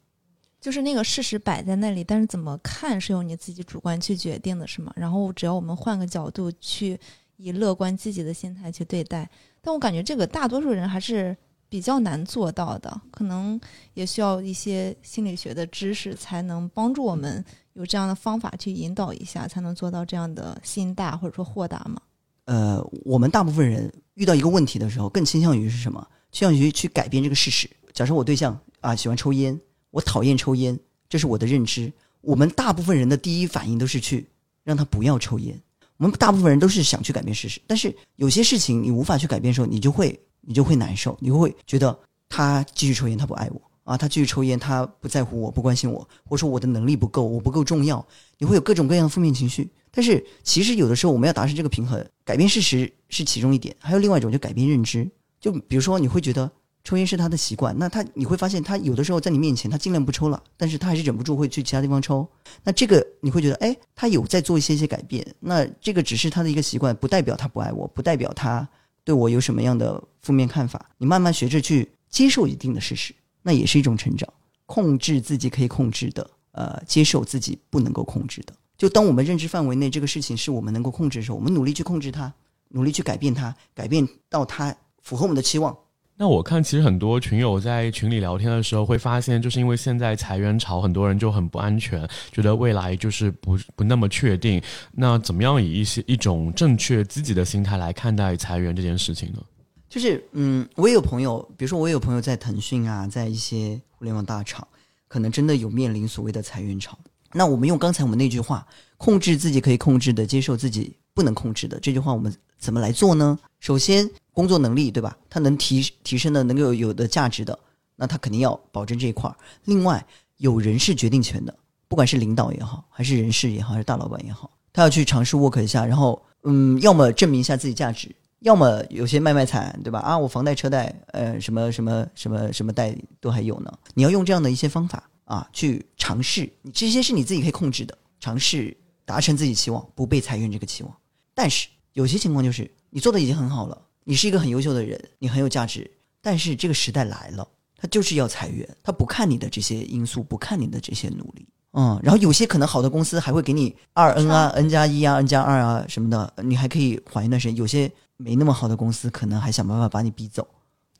[0.60, 4.92] 就是那个事实摆在那里，但是怎么看是由你自己主观去决定的，是吗？
[4.96, 6.98] 然后只要我们换个角度去
[7.36, 9.28] 以乐观积极的心态去对待，
[9.60, 11.36] 但我感觉这个大多数人还是。
[11.68, 13.60] 比较难做到的，可能
[13.94, 22.00] 也需要一些心理学的知识，才能帮助我们有这样的方法去引导一下，才能做到这样的心大或者说豁达嘛。
[22.46, 26.06] 呃，我们大部分人遇到一个问题的时候，更倾向于是什么？
[26.32, 27.68] 倾向于去改变这个事实。
[27.92, 29.58] 假设我对象啊喜欢抽烟，
[29.90, 30.78] 我讨厌抽烟，
[31.08, 31.92] 这是我的认知。
[32.22, 34.26] 我们大部分人的第一反应都是去
[34.64, 35.60] 让他不要抽烟。
[35.98, 40.18] 我们大部分人都是想去改变事实，但是有些事情你无法去改变的时候，你就会。
[40.48, 48.02] 你就会难受，你会觉得他继续抽烟，他不爱我啊，他继续抽烟，他不在乎我，不关心我，或者说我的能力不够，我不够重要，
[48.38, 49.70] 你会有各种各样的负面情绪。
[49.90, 55.06] 但是其实有的时候我们要达成这个平衡，改变事实是其中一点，还有另外一种就改变认知。
[55.38, 56.50] 就比如说你会觉得
[56.82, 62.26] 抽烟是他的习惯，那他你会发现他有的时候在你面前他尽量不抽了，但是他还是忍不住会去其他地方抽。
[62.64, 68.66] 那这个你会觉得哎，他有在做一些些改变，那这个只是他的一个习惯，不代表他不爱我，不代表他。
[69.08, 70.90] 对我有什么样的负面看法？
[70.98, 74.30] 你慢慢学着去接受一定的事实，那也是一种成长。
[74.66, 78.52] 控制自己可以控制的，呃，接受自己不能够控制的。
[78.76, 82.30] 就当我们认知范围内这个事情是我们能够控制的时候，我们努力去控制它，
[82.68, 85.74] 努力去改变它，改变到它符合我们的期望。
[86.20, 94.60] 那我看，其实很多群友在群里聊天的时候，会发现，就是因为现在裁员潮，很多人就很不安全，觉得未来就是不不那么确定。
[94.90, 99.40] 那怎么样以一些一种正确积极的心态来看待裁员这件事情呢？
[99.88, 104.66] 就是，嗯，我也有朋友，比如说我也有朋友在腾讯啊，在一些互联网大厂，
[105.06, 106.98] 可能真的有面临所谓的裁员潮。
[107.32, 113.38] 那我们用刚才我们那句话，控制自己可以控制的，接受自己不能控制的这句话，我们怎么来做呢？
[113.60, 114.10] 首先。
[114.38, 115.18] 工作能力对吧？
[115.28, 117.58] 他能提提升的，能够有的价值的，
[117.96, 119.34] 那他肯定要保证这一块儿。
[119.64, 121.52] 另外，有人事决定权的，
[121.88, 129.98] 不管是领导也好，还是人事也好，还是大老板也好，他要去尝试 work 一下，然后嗯，要么证明一下自己价值，要么有些卖卖惨，对吧？
[129.98, 133.72] 啊，我房贷车贷，呃，什么什么什么什么贷都还有呢。
[133.94, 140.96] 你要用这样的一些方法啊，去尝试，这些是你自己可以控制的，尝试达成自己期望，不被裁员这个期望。
[141.34, 141.66] 但是
[141.98, 143.76] 有些情况就是你做的已经很好了。
[144.04, 145.90] 你是一个很优秀的人，你很有价值，
[146.22, 157.56] 但是这个时代来了，他就是要裁员，他不看你的这些因素，不看你的这些努力，嗯，然后有些可能好的公司还会给你二 n 啊，n 加一啊，n 加二啊什么的，你还可以缓一段时间。
[157.56, 160.46] 有些没那么好的公司，可能还想办法把你逼走，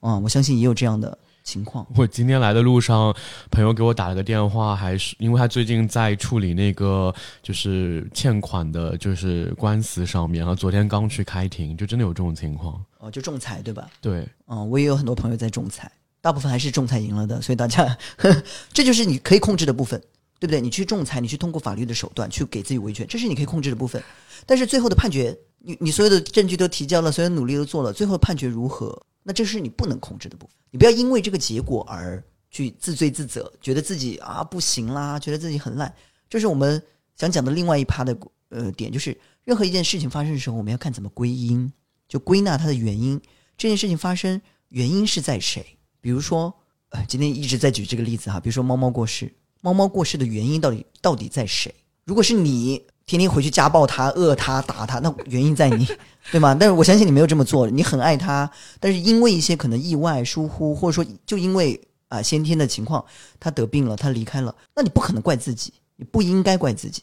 [0.01, 1.17] 啊，我相信也有这样的。
[1.49, 3.15] 情况，我今天来的路上，
[3.51, 12.79] 朋友给我打了个电话，还是因为他最近在处理那个就是欠款的，就是官司上面，然后昨天刚去开庭，就真的有这种情况。
[12.99, 13.89] 哦，就仲裁对吧？
[14.03, 17.97] 对，嗯，我也有很多朋友在仲裁，大部分还是仲裁赢了的，所以大家，
[18.75, 19.99] 这就是你可以控制的部分，
[20.39, 20.61] 对不对？
[20.61, 24.03] 你去仲裁，你去通过法律的手段去给自己维权，这是你可以控制的部分。
[24.45, 29.01] 但是最后的判决，你你所有的证据都提交了，所有努力都做了，最后判决如何？
[29.23, 35.93] 那这是你不能控制的部分，你不要因为这个结果而去自罪自责，觉得自己啊不行啦，觉得自己很烂。
[36.31, 36.83] 这是我们
[37.17, 38.17] 想讲的另外一趴的
[38.49, 41.71] 呃点，就是任何一件事情发生的时候，我们要看怎么归因，
[42.09, 43.21] 就归纳它的原因。
[43.57, 45.67] 这件事情发生原因是在谁？
[46.01, 46.55] 比如说，
[46.91, 51.75] 呃，今天一直在举这个例子哈，比如说猫猫过世，猫猫过世的原因到底到底在谁？
[52.05, 52.83] 如果是你。
[53.09, 55.89] 天天回去家暴他、饿他、打他，那原因在你，
[56.31, 56.55] 对吗？
[56.55, 63.03] 但是我相信你没有这么做，你很爱他，但是因为一些可能意外、疏忽，或者说就因为啊先天的情况，
[63.41, 67.03] 他得病了，他离开了，那你不可能怪自己，你不应该怪自己，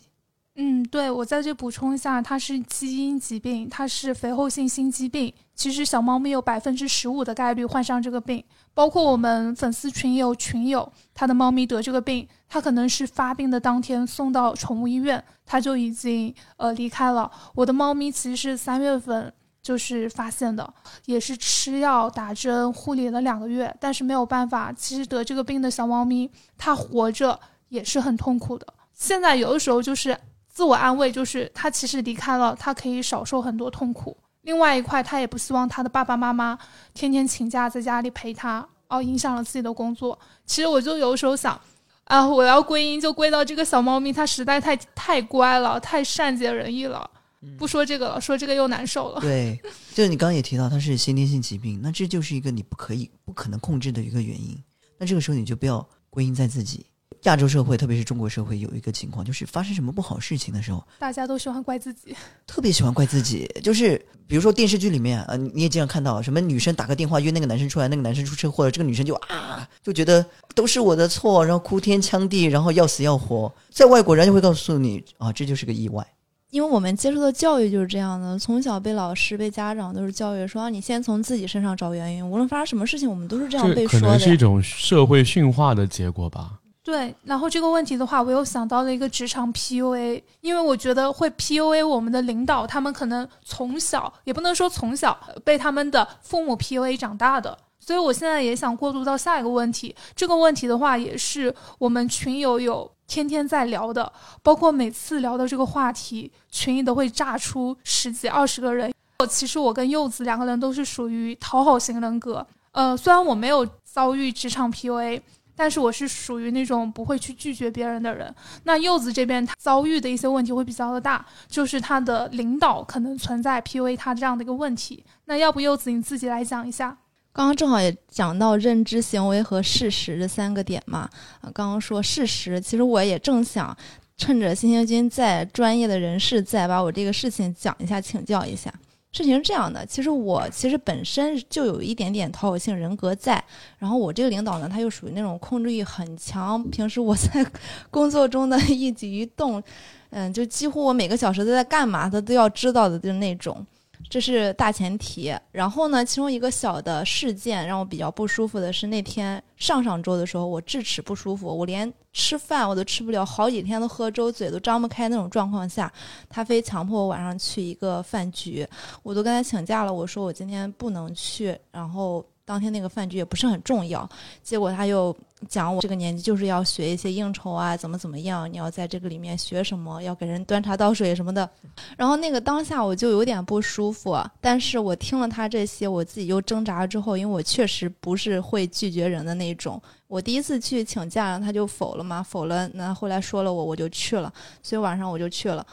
[0.58, 5.34] 嗯，对，我在这补充一下，它是基因疾病，它是肥厚性心肌病。
[5.54, 8.42] 其实小猫咪有百分之十五的概率患上这个病，
[8.74, 17.30] 包括我们粉丝群有群友，他的猫咪得这个病，他可能是发病的当天送到宠物医院，他就已经呃离开了。
[17.54, 20.74] 我的猫咪其实是三月份就是发现的，
[21.06, 27.38] 也是吃药打针护理了两个月，但是没有办法，其实得这个病的小猫咪，它活着
[27.68, 28.66] 也是很痛苦的。
[28.94, 30.18] 现在有的时候就是。
[30.56, 34.16] 自我安慰就是他其实离开了，他可以少受很多痛苦。
[34.44, 36.58] 另外一块，他也不希望他的爸爸妈妈
[36.94, 40.18] 天天请假在家里陪他，哦，影响了自己的工作。
[40.46, 41.60] 其实我就有时候想，
[42.06, 47.10] 啊，我要归因就归到这个小猫咪，它实在太太乖了，太善解人意了。
[47.58, 49.20] 不说这个了，说这个又难受了。
[49.20, 49.60] 对，
[49.94, 54.58] 就是你刚刚也提到它是先天性疾病，那这就是一个你不可以、不可能控制的一个原因。
[54.98, 56.86] 那这个时候你就不要归因在自己。
[57.26, 62.16] 亚洲社会，特别是中国社会，有一个情况，就是发生什么不好事情的时候，大家都喜欢怪自己，
[62.46, 63.50] 特别喜欢怪自己。
[63.64, 73.52] 就是比如说电视剧里面，呃，你也经常看到什么女生打个电话约那个男生出来，那个男生出车祸了，这个女生就啊，就觉得都是我的错，然后哭天抢地，然后要死要活。
[73.70, 76.06] 在外国人就会告诉你啊，这就是个意外，
[76.52, 84.06] 因为我们接受的教育就是这样的，从小被老师、被家长都是教育说，你先从自己身上找原因，无论发生什么事情，我们都是这样被说的。
[84.06, 86.60] 可能是一种社会驯化的结果吧。
[86.86, 99.96] 对，然后这个问题的话，我又想到了一个职场 PUA，因为我觉得会 PUA 我们的领导，他们可能从小也不能说从小被他们的父母 PUA 长大的，所以我现在也想过渡到下一个问题。
[100.16, 104.14] 这个问题的话，也是我们群友有天天在聊的，
[104.44, 108.94] 包括每次聊到这个话题，群里都会炸出十几二十个人。
[109.18, 115.20] 我其实我跟柚子两个人都是属于讨好型人格，呃，虽然我没有遭遇职场 PUA。
[115.56, 118.34] 但是我是属于那种不会去拒绝别人的人。
[118.64, 125.04] 那柚子这边他遭遇的一些问题会比较的大，就是他的领导可能存在 PUA 他这样的一个问题。
[125.26, 126.98] 那要不柚子你自己来讲一下？
[127.34, 131.10] 刚刚正好也讲到认知、行为和事实这三个点嘛。
[131.54, 133.76] 刚刚说事实，其实我也正想
[134.16, 138.74] 趁着星星君在，专业的人士在，把我这个事情讲一下，请教一下。
[139.16, 143.42] 事情是这样的，其实我其实本身就有一点点讨好性人格在，
[143.80, 147.46] 然后我这个领导呢，他又属于那种控制欲很强，平时我在
[147.90, 149.64] 工作中的 一举一动，
[150.10, 153.66] 嗯，就几乎我每个小时都在干嘛，他都要知道的，就那种。
[154.10, 165.92] 这是大前提，然后呢，其中一个小的事件让我比较不舒服的是那天上上周的时候，我智齿不舒服，我连吃饭我都吃不了，好几天都喝粥，嘴都张不开那种状况下，
[166.30, 168.68] 他非强迫我晚上去一个饭局，
[169.04, 172.26] 我都跟他请假了，我说我今天不能去，然后。
[172.46, 174.08] 当天那个饭局也不是很重要，
[174.44, 175.14] 结果他又
[175.50, 181.50] 讲我这个年纪就是要学一些应酬啊，怎么怎么样，你要在这个里面学什么，要给人端茶倒水什么的。
[181.98, 189.82] 然后那个当下我就有点不舒服，但是我听了他这些，我自己又挣扎之后，因为我确实不是会拒绝人的那种。
[190.08, 192.70] 我第一次去请假，然后他就否了嘛，否了。
[192.76, 194.32] 那后来说了我，我就去了，
[194.62, 195.66] 所以晚上我就去了。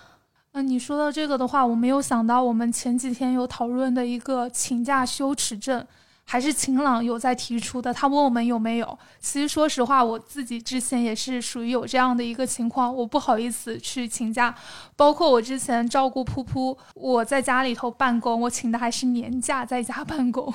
[0.53, 5.87] 嗯，你说到这个的话，我没有想到我们前几天有讨论的一个请假羞耻症。
[6.33, 8.99] 还是晴朗有在提出的，他问我们有没有。
[9.20, 14.55] 其实说实话，我自己之前也是属于有这样的一个情况，我不好意思去请假。
[14.97, 20.51] 包括我之前照顾噗噗，我在家里头办公，我请的还是年假在家办公。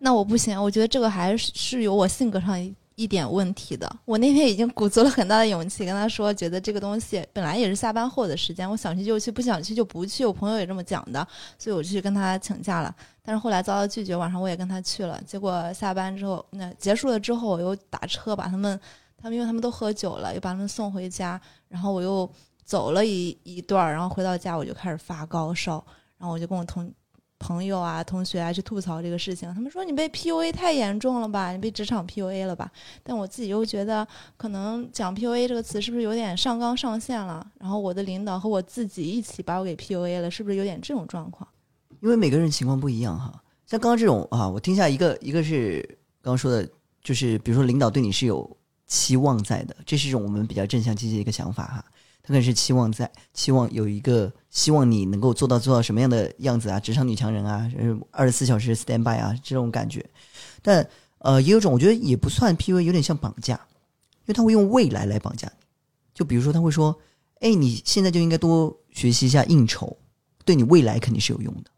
[0.00, 2.58] 那我不行，我觉得这个还是有我性格上。
[2.96, 10.24] 一点问题的，我那天已经鼓足了很大的勇气跟他说，觉得这个东西本来也是下班后的时间，我想去就去，不想去就不去。
[10.24, 11.26] 我朋友也这么讲的，
[11.58, 12.94] 所以我去跟他请假了。
[13.22, 15.20] 但是后来遭到拒绝，晚上我也跟他去了。
[15.26, 18.78] 结果下班之后，那结束了之后，我又打车把他们，
[19.16, 21.40] 他们因为他们都喝酒了，又把他们送回家。
[21.68, 22.30] 然后我又
[22.64, 25.84] 走了一一段，然后回到家我就开始发高烧，
[26.18, 26.92] 然后我就跟我同。
[27.44, 32.72] 朋友啊，同学啊，去吐槽这个事情，他们说你被 PUA 太严重了吧，你被职场 PUA 了吧？
[33.02, 34.06] 但我自己又觉得，
[34.38, 37.46] 可能讲 PUA 这个词是不是有点上纲上线了？
[37.58, 41.46] 然后我的领导和我自己一起把我给 PUA 了，是不是有点这种状况？
[42.00, 43.30] 因为每个人情况不一样哈，
[43.66, 45.82] 像刚刚这种啊，我听下一个，一个是
[46.22, 46.66] 刚刚说的，
[47.02, 51.84] 就是比如说领导对你是有期望在的，这是一种我们比较正向积极的一个想法哈。
[52.26, 57.70] 他可能是期望在，期望有一个希望你能够做到做到什么样的样子啊，职场女强人啊，
[58.10, 60.02] 二十四小时 stand by 啊这种感觉。
[60.62, 65.66] 但呃，也有种我觉得也不算 PUA，有点像绑架，因为他会用未来来绑架你。
[66.14, 66.98] 就比如说他会说，
[67.40, 69.94] 哎，你现在就应该多学习一下应酬，
[70.46, 71.70] 对你未来肯定是有用的。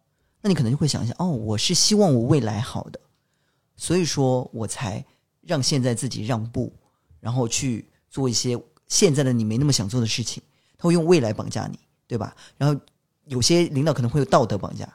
[0.42, 3.00] 那你可能就会想一下，哦，我是希望我未来好的，
[3.74, 5.04] 所以说我才
[5.40, 6.72] 让现在自己让步，
[7.18, 8.56] 然后去做一些。
[8.88, 10.42] 现在的你没那么想做的事情，
[10.78, 12.34] 他会用未来绑架你，对吧？
[12.56, 12.80] 然后
[13.26, 14.88] 有些领导可能会有道德绑架。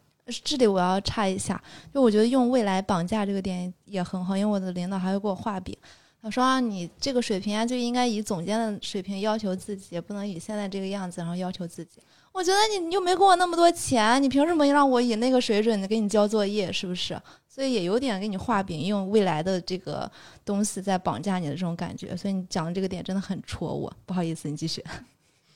[0.46, 1.62] 这里我要插一下，
[1.94, 5.76] 就我觉得用未来绑架这个点也很好，因为我的领导还会给我画饼，
[6.22, 12.00] 他说啊，你这个水平啊就应该以总监的水平要求自己，不能以现在这个样子然后要求自己。
[12.32, 16.72] 我觉得你你又没给我那么多钱，你凭什么让我以那个水准的给你交作业？
[16.72, 17.20] 是不是？
[17.54, 20.10] 所以也有点给你画饼，用未来的这个
[20.46, 22.16] 东西在绑架你的这种感觉。
[22.16, 24.82] 所以你讲的这个点真的很戳我，不好意思，你继续。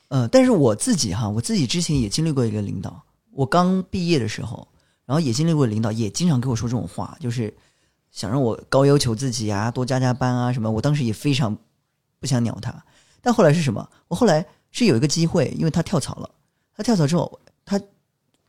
[0.10, 4.68] 嗯， 但是我自己哈，我自己之前也经历过一个领导，我刚毕业的时候，
[5.06, 7.56] 然后也经历过领导，也经常跟我说这种话，就是
[8.12, 10.70] 想让我高要求自己啊，多加加班啊什么。
[10.70, 11.58] 我当时也非常
[12.20, 12.76] 不想鸟他，
[13.22, 13.90] 但后来是什么？
[14.10, 16.30] 我后来是有一个机会，因为他跳槽了。
[16.76, 17.80] 他跳槽之后，他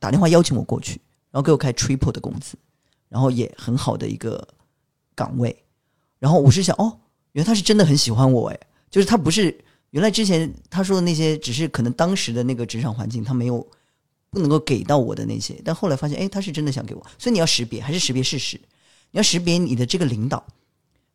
[0.00, 2.58] 打电话邀请我过去，然后给我开 triple 的工资，
[3.08, 4.46] 然后也很好的一个
[5.14, 5.56] 岗位。
[6.18, 6.98] 然后我是想，哦，
[7.32, 9.56] 原来他是真的很喜欢我，哎，就是他不是
[9.90, 13.66] 原来之前他说的那些，只是可能当时的那个职场环境他没有
[14.30, 17.06] 不能够给到我的那些，但后来发现，哎，他是真的想给我。
[17.18, 18.56] 所以你要识别，还是识别事实？
[19.10, 20.44] 你要识别你的这个领导，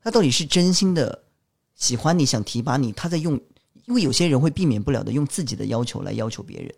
[0.04, 1.24] 他到底是真心的
[1.76, 3.40] 喜欢你，想提拔你，他在用，
[3.86, 6.74] 因为有些人会避免不了的用自己的要求来要求别人。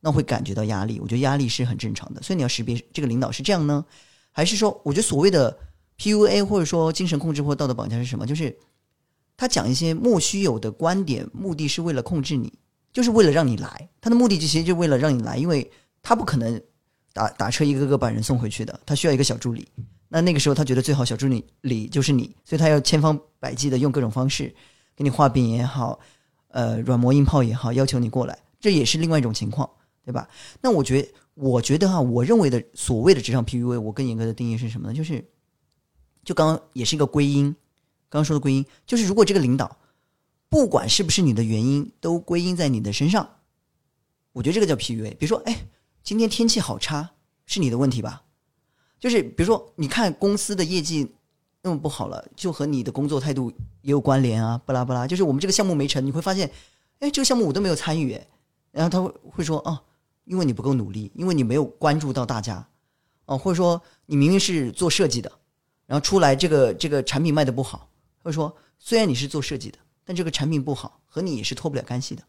[0.00, 2.22] 那会感觉到压力，我觉得压力是很正常的。
[2.22, 3.84] 所以你要识别这个领导是这样呢，
[4.32, 5.58] 还是说，我觉得所谓的
[5.98, 8.26] PUA 或者说精神控制或道德绑架是什么？
[8.26, 8.56] 就是
[9.36, 12.52] 他讲一些莫须有的观点，目的是为了控制你，
[12.92, 13.88] 就是为了让你来。
[14.00, 15.70] 他的目的其实就为了让你来，因为
[16.00, 16.60] 他不可能
[17.12, 19.66] 打打车一个个把人送回去的，他需要一个小助理。
[20.08, 24.54] 那那个时候他觉得最好小助理里就是你，所以他要千方百计的用各种方式
[24.94, 25.98] 给你画饼也好，
[26.48, 28.38] 呃，软磨硬泡也好，要求你过来。
[28.60, 29.68] 这也是另外一种情况。
[30.02, 30.26] 对吧？
[30.62, 34.94] 那我觉得，我觉得哈，我认为的所谓的职场 PUA，我更严格的定义是什么呢？
[34.94, 35.24] 就是，
[36.22, 37.44] 就刚刚也是一个归因，
[38.10, 39.78] 刚刚说的归因，就是如果这个领导，
[40.50, 43.36] 不管是不是你的原因，都归因在你的身上，
[44.32, 45.16] 我觉得这个叫 PUA。
[45.16, 45.66] 比如说，哎，
[46.02, 47.10] 今天天气好差，
[47.46, 48.22] 是你的问题吧？
[48.98, 51.10] 就是比如说，你看公司的业绩
[51.62, 53.50] 那么不好了，就和你的工作态度
[53.80, 55.06] 也有关联啊，巴拉巴拉。
[55.06, 56.50] 就是我们这个项目没成，你会发现，
[56.98, 58.20] 哎，这个项目我都没有参与，
[58.72, 59.80] 然后他会会说，哦。
[60.30, 62.64] 因为你不够努力，因为你没有关注到大家，
[63.24, 65.32] 哦，或者说你明明是做设计的，
[65.86, 67.90] 然后出来这个这个产品卖的不好，
[68.22, 72.22] 或者说虽然你是做设计的，但这个产品不好，和你也是脱不了干系的，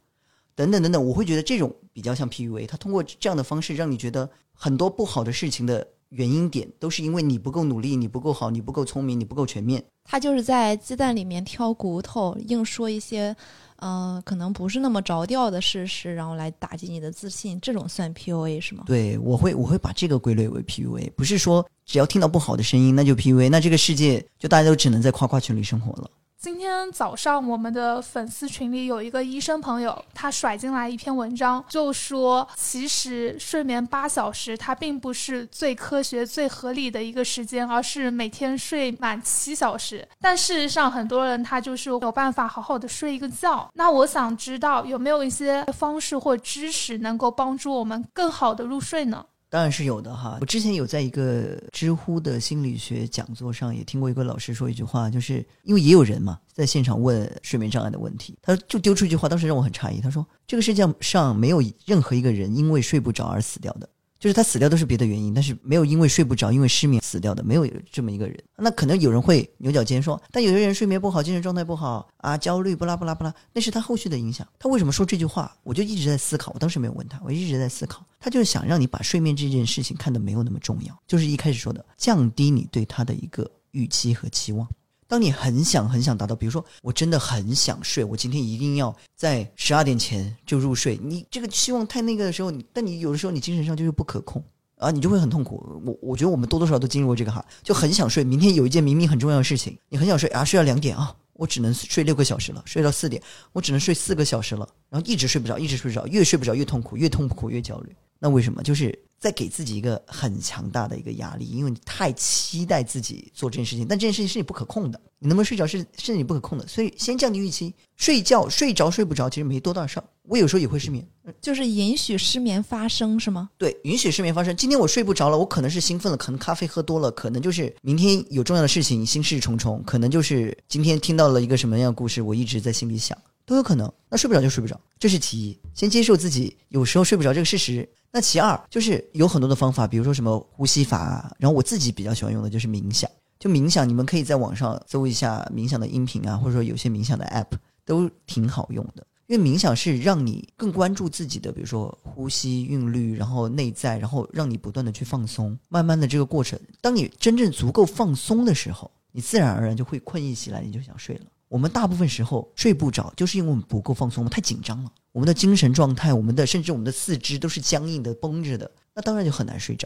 [0.56, 9.84] 等等等等，我会觉得这种比较像 PUA，他通过这样的方式让你觉得很多不好的事情的原因点都是因为你不够努力，你不够好，你不够聪明，你不够全面。
[10.04, 13.36] 他就是在鸡蛋里面挑骨头，硬说一些。
[13.84, 18.84] 嗯，可能不是那么着调的事实，然后来打击你的自信，这种算 PUA 是吗？
[18.86, 26.12] 对，我会我会把这个归类为 PUA，不是说只要听到不好的声音那就 PUA，那这个世界就大家都只能在夸夸群里生活了。
[26.42, 40.08] 今天早上，我们的粉丝群里有一个医生朋友，他甩进来一篇文章，就说其实睡眠八小时，它并不是最科学、最合理的一个时间，而是每天睡满七小时。
[40.20, 43.70] 但事实上，很多人他就是有办法好好的睡一个觉。
[43.76, 49.24] 那我想知道有没有一些方式或知识能够帮助我们更好的入睡呢？
[49.52, 63.90] 当然是有的哈，我之前有在一个知乎的心理学讲座上也听过一个老师说一句话，就是因为也有人嘛在现场问睡眠障碍的问题，他就丢出一句话，当时让我很诧异，他说这个世界上没有任何一个人因为睡不着而死掉的。
[64.22, 68.40] 就是他死掉都是别的原因，但是没有因为睡不着、因为失眠死掉的，没有这么一个人。
[68.56, 74.48] 那可能有人会牛角尖说，但有的人睡眠不好、精神状态不好啊、焦虑不拉不拉不拉，那是他后续的影响。
[74.60, 75.52] 他为什么说这句话？
[75.64, 76.52] 我就一直在思考。
[76.54, 78.06] 我当时没有问他，我一直在思考。
[78.20, 84.68] 他就是想让你把睡眠这件事情看得没有那么重要，就是一开始说的，降低你对他的一个预期和期望。
[85.12, 90.98] 当你很想很想达到，比如说我真的很想睡，我今天一定要在十二点前就入睡。
[91.04, 94.42] 你这个期望太那个的时候，但你有的时候你精神上就是不可控
[94.78, 95.82] 啊，你就会很痛苦。
[95.86, 98.24] 我我觉得我们多多少少都经历过这个哈，就很想睡。
[98.24, 107.94] 明天有一件明明很重要的事情，你很想睡啊，睡到两点啊，我只能睡六个小时了，睡到四点，我只能睡四个小时了，然后一直睡不着，一直睡不着，越睡不着越痛苦，越痛苦越焦虑。
[108.24, 108.62] 那为什么？
[108.62, 117.74] 就是在给自己一个很强大的一个压力，因为你太期待自己做这件事情，但这件事情是你不可控的，你能不能睡着是是你不可控的，所以先降低预期。
[117.98, 121.08] 睡觉睡着睡不着其实没多大事儿，我有时候也会失眠，
[121.40, 123.50] 就是允许失眠发生是吗？
[123.58, 124.56] 对，允许失眠发生。
[124.56, 133.16] 今天我睡不着了，我可能是兴奋了，可能咖啡喝多了，可能就是明天有重要的事情，心事重重，可能就是今天听到了一个什么样的故事，我一直在心里想，
[133.46, 133.92] 都有可能。
[134.10, 137.88] 那睡不着就睡不着，这是其一，先接受自己有时候睡不着这个事实。
[138.12, 143.10] 那其二就是有很多的方法，比如说什么呼吸法啊，然后我自己比较喜欢用的就是冥想。
[143.40, 149.08] 就冥想，你们可以在网上搜一下冥想的音频啊，或者说有些冥想的 app 都挺好用的。
[149.28, 161.26] 因为冥想是让你更关注自己的，比如说呼吸韵律，然后内在，然后让你不断的去放松，慢慢的这个过程，当你真正足够放松的时候，你自然而然就会困意袭来，你就想睡了。
[161.52, 169.86] 我们大部分时候睡不着，就是因为我们不够放松，我们太紧张了，我们的精神状态，我们的甚至我们的四肢都是僵硬的、绷着的，那当然就很难睡着。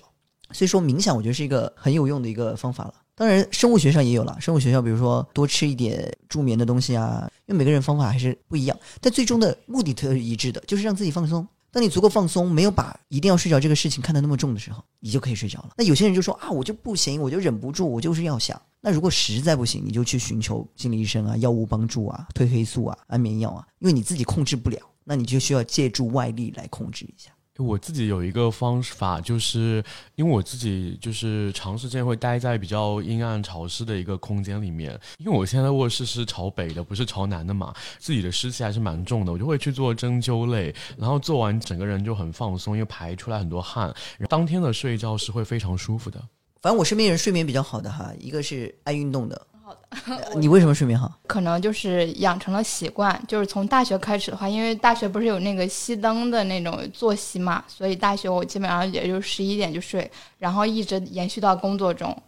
[0.51, 2.93] 所以说，冥想我觉得是一个很有用的一个方法了。
[3.15, 11.47] 当然，生物学上也有了，生物学上比如说多吃一点助眠的东西啊，因为每个人方法还是不一样，但最终的目的都是一致的，就是让自己放松。
[11.71, 15.71] 当你足够放松，没有把一定要睡着这个事情看得那么重的时候，你就可以睡着了。
[15.75, 18.61] 那有些人就说啊，我就不行，我就忍不住，我就是要想。
[18.85, 27.31] 那如果实在不行，你就去寻求心理医生啊，药物帮助啊，褪黑素啊，安眠药啊，因为你自己控制不了，那你就需要借助外力来控制一下。
[27.57, 29.83] 我自己有一个方法，就是
[30.13, 43.91] 因为我自己就是长时间会待在比较阴暗潮湿的一个空间里面，因为我现在卧室是朝北的，不是朝南的嘛，自己的湿气还是蛮重的，我就会去做针灸类，然后做完整个人就很放松，因为排出来很多汗，
[44.29, 46.23] 当天的睡觉是会非常舒服的。
[46.65, 49.39] 反正我身边人睡眠比较好的哈，一个是爱运动的。
[49.63, 51.13] 好的， 你为什么睡眠好？
[51.27, 60.09] 可能就是养成了习惯，就是从大学开始的话，因为大学不是有那个熄灯的那种作息嘛，所以大学我基本上也就十一点就睡，
[60.39, 62.19] 然后一直延续到工作中。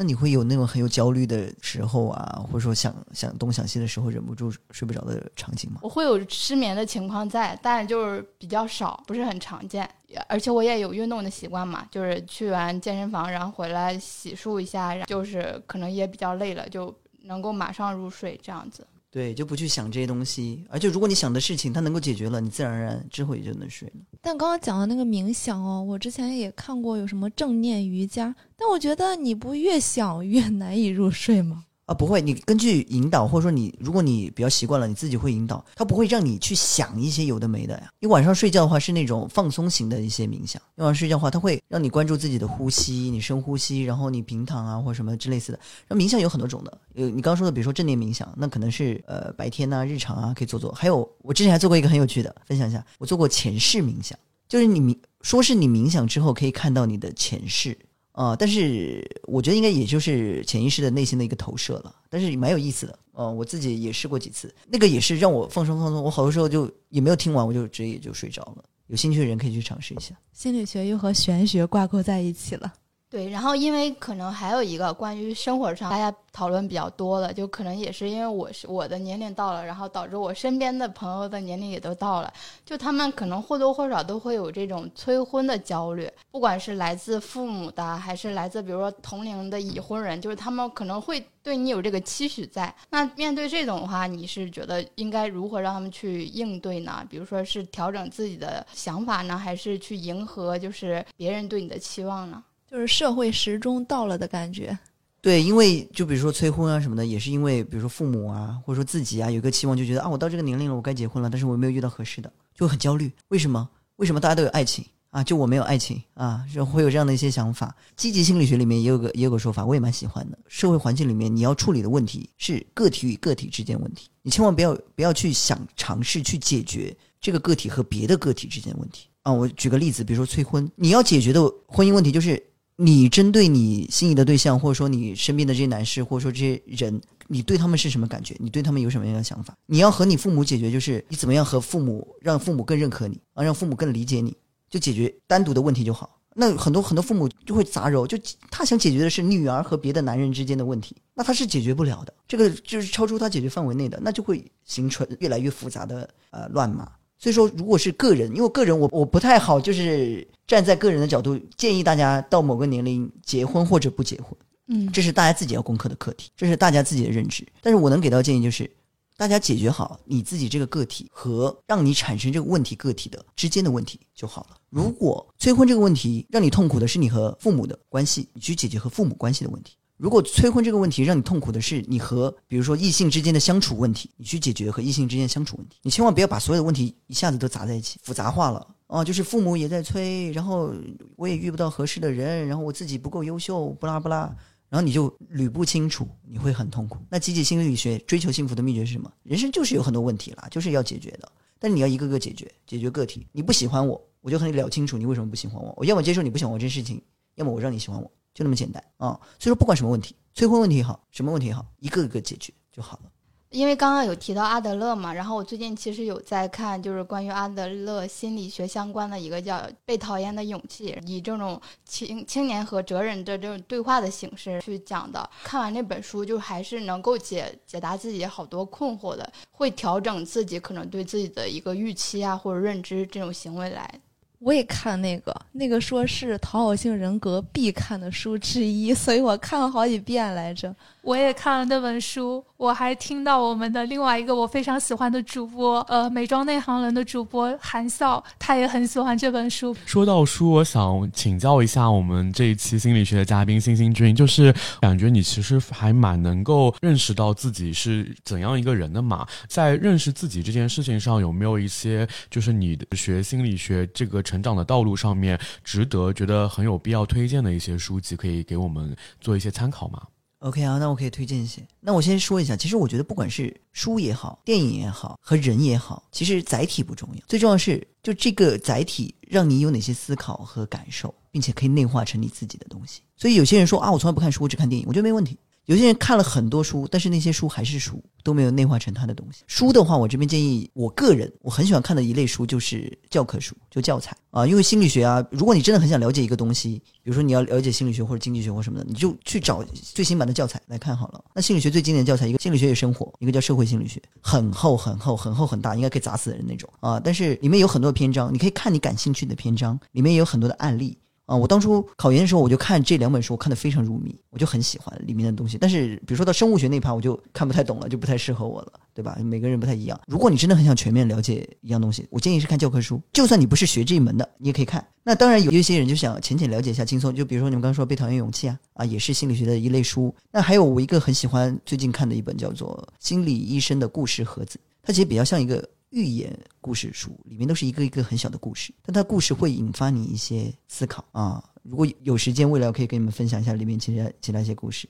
[0.00, 5.80] 那你会有那种很有焦虑的时候啊，或者说想想东想西的时候忍不住睡不着的场景吗？
[5.82, 9.90] 我会有失眠的情况在，但就是比较少，不是很常见。
[10.28, 18.86] 而且我也有运动的习惯嘛，就是去完健身房，然后回来洗漱一下，就是可能也比较累了，就能够马上入睡这样子。
[19.10, 23.94] 对，就不去想这些东西，而且如果你想的事情它能够解决了，你自然而然之后也就能睡了。
[24.20, 31.64] 但刚刚讲的那个冥想哦，我之前也看过有什么正念瑜伽，但我觉得你不越想越难以入睡吗？
[31.88, 37.90] 啊，不会，你根据引导，或者说你，如果你比较习惯了，你自己会引导，它不会让你去想一些有的没的呀。
[37.98, 45.58] 你晚上睡觉的话是那种放松型的一些冥想，你晚上睡觉的话，它会让你关注自己的呼吸，你深呼吸，然后你平躺啊或者什么之类似的。
[45.86, 50.70] 然后冥想有很多种的，呃，你刚刚说的，比如说正念冥想，那可能是呃白天呐、日常啊可以做做。
[50.72, 57.78] 还有我之前还做过一个很有趣的，分享一下，我做过前世冥想，就是你冥说是你冥想之后可以看到你的前世。
[58.18, 62.98] 啊，但是我觉得应该也就是潜意识的内心的一个投射了，但是蛮有意思的。
[63.14, 66.02] 嗯，我自己也试过几次，那个也是让我放松放松。
[66.02, 68.64] 我好多时候就也没有听完，我就直接也就睡着了。
[68.88, 70.18] 有兴趣的人可以去尝试一下。
[70.32, 72.74] 心理学又和玄学挂钩在一起了。
[73.10, 82.30] 对，然后因为可能还有一个关于生活上大家讨论比较多的，就可能也是因为我是我的年龄到了，然后导致我身边的朋友的年龄也都到了，
[82.66, 92.72] 就他们可能或多或少都会有这种催婚的焦虑，不管是来自父母的，还是来自比如说同龄的已婚人，就是他们可能会对你有这个期许在。
[92.90, 97.02] 那面对这种的话，你是觉得应该如何让他们去应对呢？
[97.08, 102.44] 比如说是调整自己的想法呢，还是去迎合就是别人对你的期望呢？
[102.70, 104.78] 就是社会时钟到了的感觉，
[105.22, 113.10] 对，因为就比如说催婚啊什么的，也是因为比如说父母啊，或者说自己啊，有个期望，就觉得啊，我到这个年龄了，我该结婚了，但是我没有遇到合适的，就很焦虑。
[113.28, 113.68] 为什么？
[113.96, 116.44] 为什么大家都有爱情啊，就我没有爱情啊？
[116.52, 117.74] 就会有这样的一些想法。
[117.96, 120.38] 积极心理学里面也有个也有个说法，我也蛮喜欢的。
[120.46, 129.32] 社会环境里面你要处理的问题是个体与个体之间问题，你千万不要不要去想尝试去解决这个个体和别的个体之间的问题啊。
[129.32, 132.40] 我举个例子，比如说催婚，你要解决的婚姻问题就是。
[132.80, 138.36] 你针对你心仪的对象，或者说你身边的这些男士，或者说这些人，你对他们是什么感觉？
[138.38, 139.52] 你对他们有什么样的想法？
[139.66, 144.36] 你要和你父母解决，就是你怎么样和父母让父母更认可你啊，让父母更理解你，
[144.70, 146.20] 就解决单独的问题就好。
[146.36, 148.16] 那很多很多父母就会杂糅，就
[148.48, 156.88] 他想解决的是女儿和别的男人之间的问题，那他是解决不了的，这个就是超出他解决范围内的，那就会形成越来越复杂的呃乱码。
[157.18, 164.32] 所以说，如果是个人，因为个人我我不太好，就是站在个人的角度建议大家到某个年龄结婚或者不结婚，
[164.68, 167.44] 嗯，这是大家自己要攻克的课题，这是大家自己的认知。
[167.60, 168.70] 但是我能给到建议就是，
[169.16, 174.56] 大家解决好你自己这个个体和让你产生这个问题个体的之间的问题就好了。
[174.70, 179.74] 如果催婚这个问题让你痛苦的是你和父母的关系，你去解决和父母关系的问题。
[179.98, 189.04] 如果催婚这个问题让你痛苦的是你和比如说异性之间的相处问题，你去解决和异性之间相处问题，你千万不要把所有的问题一下子都砸在一起，复杂化了哦。
[189.04, 190.72] 就是父母也在催，然后
[191.16, 194.32] 我也遇不到合适的人，然后我自己不够优秀，不拉不拉，
[194.68, 196.98] 然后你就捋不清楚，你会很痛苦。
[197.10, 199.12] 那积极心理学追求幸福的秘诀是什么？
[199.24, 201.28] 人生就是有很多问题啦，就是要解决的，
[201.58, 203.26] 但是你要一个个解决，解决个体。
[203.32, 207.02] 你不喜欢我，我就和你聊清楚你为什么不喜欢我，我要么接受你不喜欢我这件事情，
[207.34, 208.08] 要么我让你喜欢我。
[208.38, 209.18] 就那么简单啊！
[209.36, 213.10] 所以说，不管什么问题，催婚问题也好，什么问题也好，一个一个解决就好了。
[213.50, 225.28] 因为刚刚有提到阿德勒嘛，然后我最近其实有在看，就是关于阿德勒心理学相关的一个叫《被讨厌的勇气》，以这种青青年和哲人的这种对话的形式去讲的。
[225.42, 234.00] 看完那本书，就还是能够解解答自己好多困惑的，会调整自己可能对自己的一个预期啊或者认知这种行为来。
[234.38, 240.74] 我也看那个，那个说是讨好性人格必看的书之一，所以我看了好几遍来着。
[241.08, 249.74] 我也看了那本书，我还听到我们的另外一个我非常喜欢的主播，呃，美妆内行人的主播韩笑，他也很喜欢这本书。
[249.86, 270.02] 说到书，我想请教一下我们这一期心理学的嘉宾星星君，就是感觉你其实还蛮能够认识到自己是怎样一个人的嘛，在认识自己这件事情上，有没有一些就是你学心理学这个成长的道路上面，值得觉得很有必要推荐的一些书籍，可以给我们做一些参考吗
[270.40, 271.66] ？OK 啊，那我可以推荐一些。
[271.80, 283.02] 那我先说一下，其实我觉得不管是书也好，电影也好，和人也好，其实载体不重要，最重要是就这个载体让你有哪些思考和感受，并且可以内化成你自己的东西。
[283.16, 285.36] 所以有些人说啊，我从来不看书，我只看电影，我觉得没问题。
[285.68, 289.42] 有些人看了很多书，但是那些书还是书，都没有内化成他的东西。
[289.46, 294.46] 书的话，我这边建议，我个人我很喜欢看的一类书就是教科书，就教材啊。
[294.46, 299.62] 因为心理学啊，如果你真的很想了解一个东西，比如说你要了解心理学或者经济学或什么的，你就去找
[299.94, 301.22] 最新版的教材来看好了。
[301.34, 306.98] 那心理学最经典的教材，一个心理学与生活，一个叫社会心理学，很厚很厚很厚很大，应该可以砸死人那种啊。
[306.98, 310.96] 但是里面有很多篇章，你可以看你感兴趣的篇章，里面也有很多的案例。
[311.28, 315.58] 啊，我当初考研的时候，我就看这两本书，我看得非常入迷，我就很喜欢里面的东西。
[315.58, 319.18] 但是，比如说到生物学那盘，我就看不太懂了，就不太适合我了，对吧？
[319.22, 320.00] 每个人不太一样。
[320.06, 322.98] 如果你真的很想全面了解一样东西，我建议是看教科书。
[323.12, 324.82] 就算你不是学这一门的，你也可以看。
[325.04, 327.14] 那当然有一些人就想浅浅了解一下，轻松。
[327.14, 330.14] 就比如说你们刚说《被讨厌勇气》啊，啊，也是心理学的一类书。
[330.32, 335.62] 那还有我一个很喜欢最近看的一本叫做《心理医生的故事盒子》，它其实比较像一个。
[335.90, 341.42] 寓言故事书里面都是一个一个很小的故事，但它故事会引发你一些思考啊。
[341.62, 344.88] 如果有时间，未来我可以跟你们分享一下里面其他其他一些故事。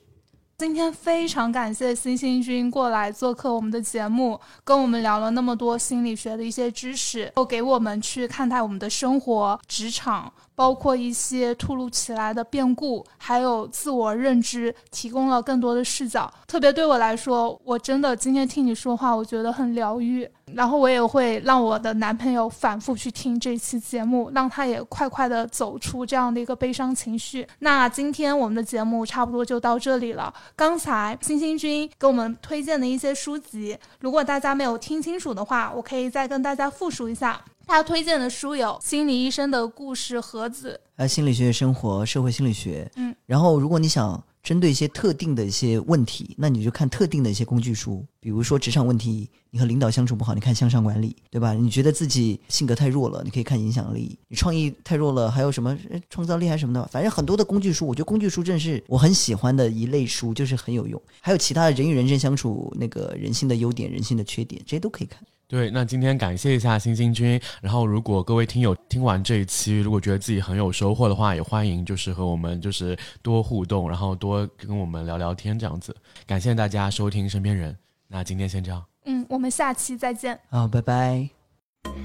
[0.58, 10.32] 今天非常感谢星星君过来做客我们的节目，跟我们聊了那么多心理学的一些知识，又给我们去看待我们的生活、职场。
[10.58, 16.28] 包括一些突如其来的变故，还有自我认知，提供了更多的视角。
[16.48, 20.28] 特别对我来说，我真的今天听你说话，我觉得很疗愈。
[20.54, 27.46] 然后我也会让我的男朋友反复去听这期节目，让他也快快的走出这样的一个悲伤情绪。
[27.60, 30.34] 那今天我们的节目差不多就到这里了。
[30.56, 37.40] 刚才星星君给我们推荐的一些书籍，如果大家没有听清楚的话，我可以再跟大家复述一下。
[37.68, 42.90] 他推荐的书有《心理医生的故事盒子》，呃，心理学生活、社会心理学。
[42.96, 51.52] 嗯，然后如果你想针对一些特定的一些问题，那你就看特定的一些工具书，比如说职场问题，你和领导相处不好，你看向上管理，对吧？
[51.52, 57.86] 你觉得自己性格太弱了，你可以看影响力；你创意太弱了，还有什么创造力还是什么的，反正很多的工具书。
[57.86, 60.98] 我觉得工具书正是我很喜欢的一类书，就是很有用。
[61.20, 65.22] 还有其他的人与人之间相处，那个人性的优点、人性的缺点，这些都可以看。
[65.48, 67.40] 对，那今天感谢一下星星君。
[67.62, 75.96] 然后，如果各位听友听完这一期，如果觉得自己很有收获的话，也欢迎就是和我们就是多互动，然后多跟我们聊聊天这样子。
[76.26, 77.72] 感谢大家收听《身边人》，
[78.08, 78.84] 那今天先这样。
[79.06, 80.38] 嗯，我们下期再见。
[80.50, 81.26] 好，拜拜。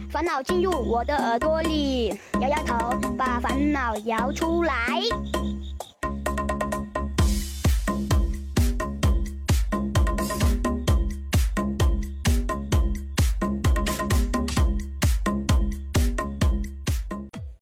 [0.10, 5.02] 烦恼进入我的耳朵里，摇摇头，把烦恼摇出来。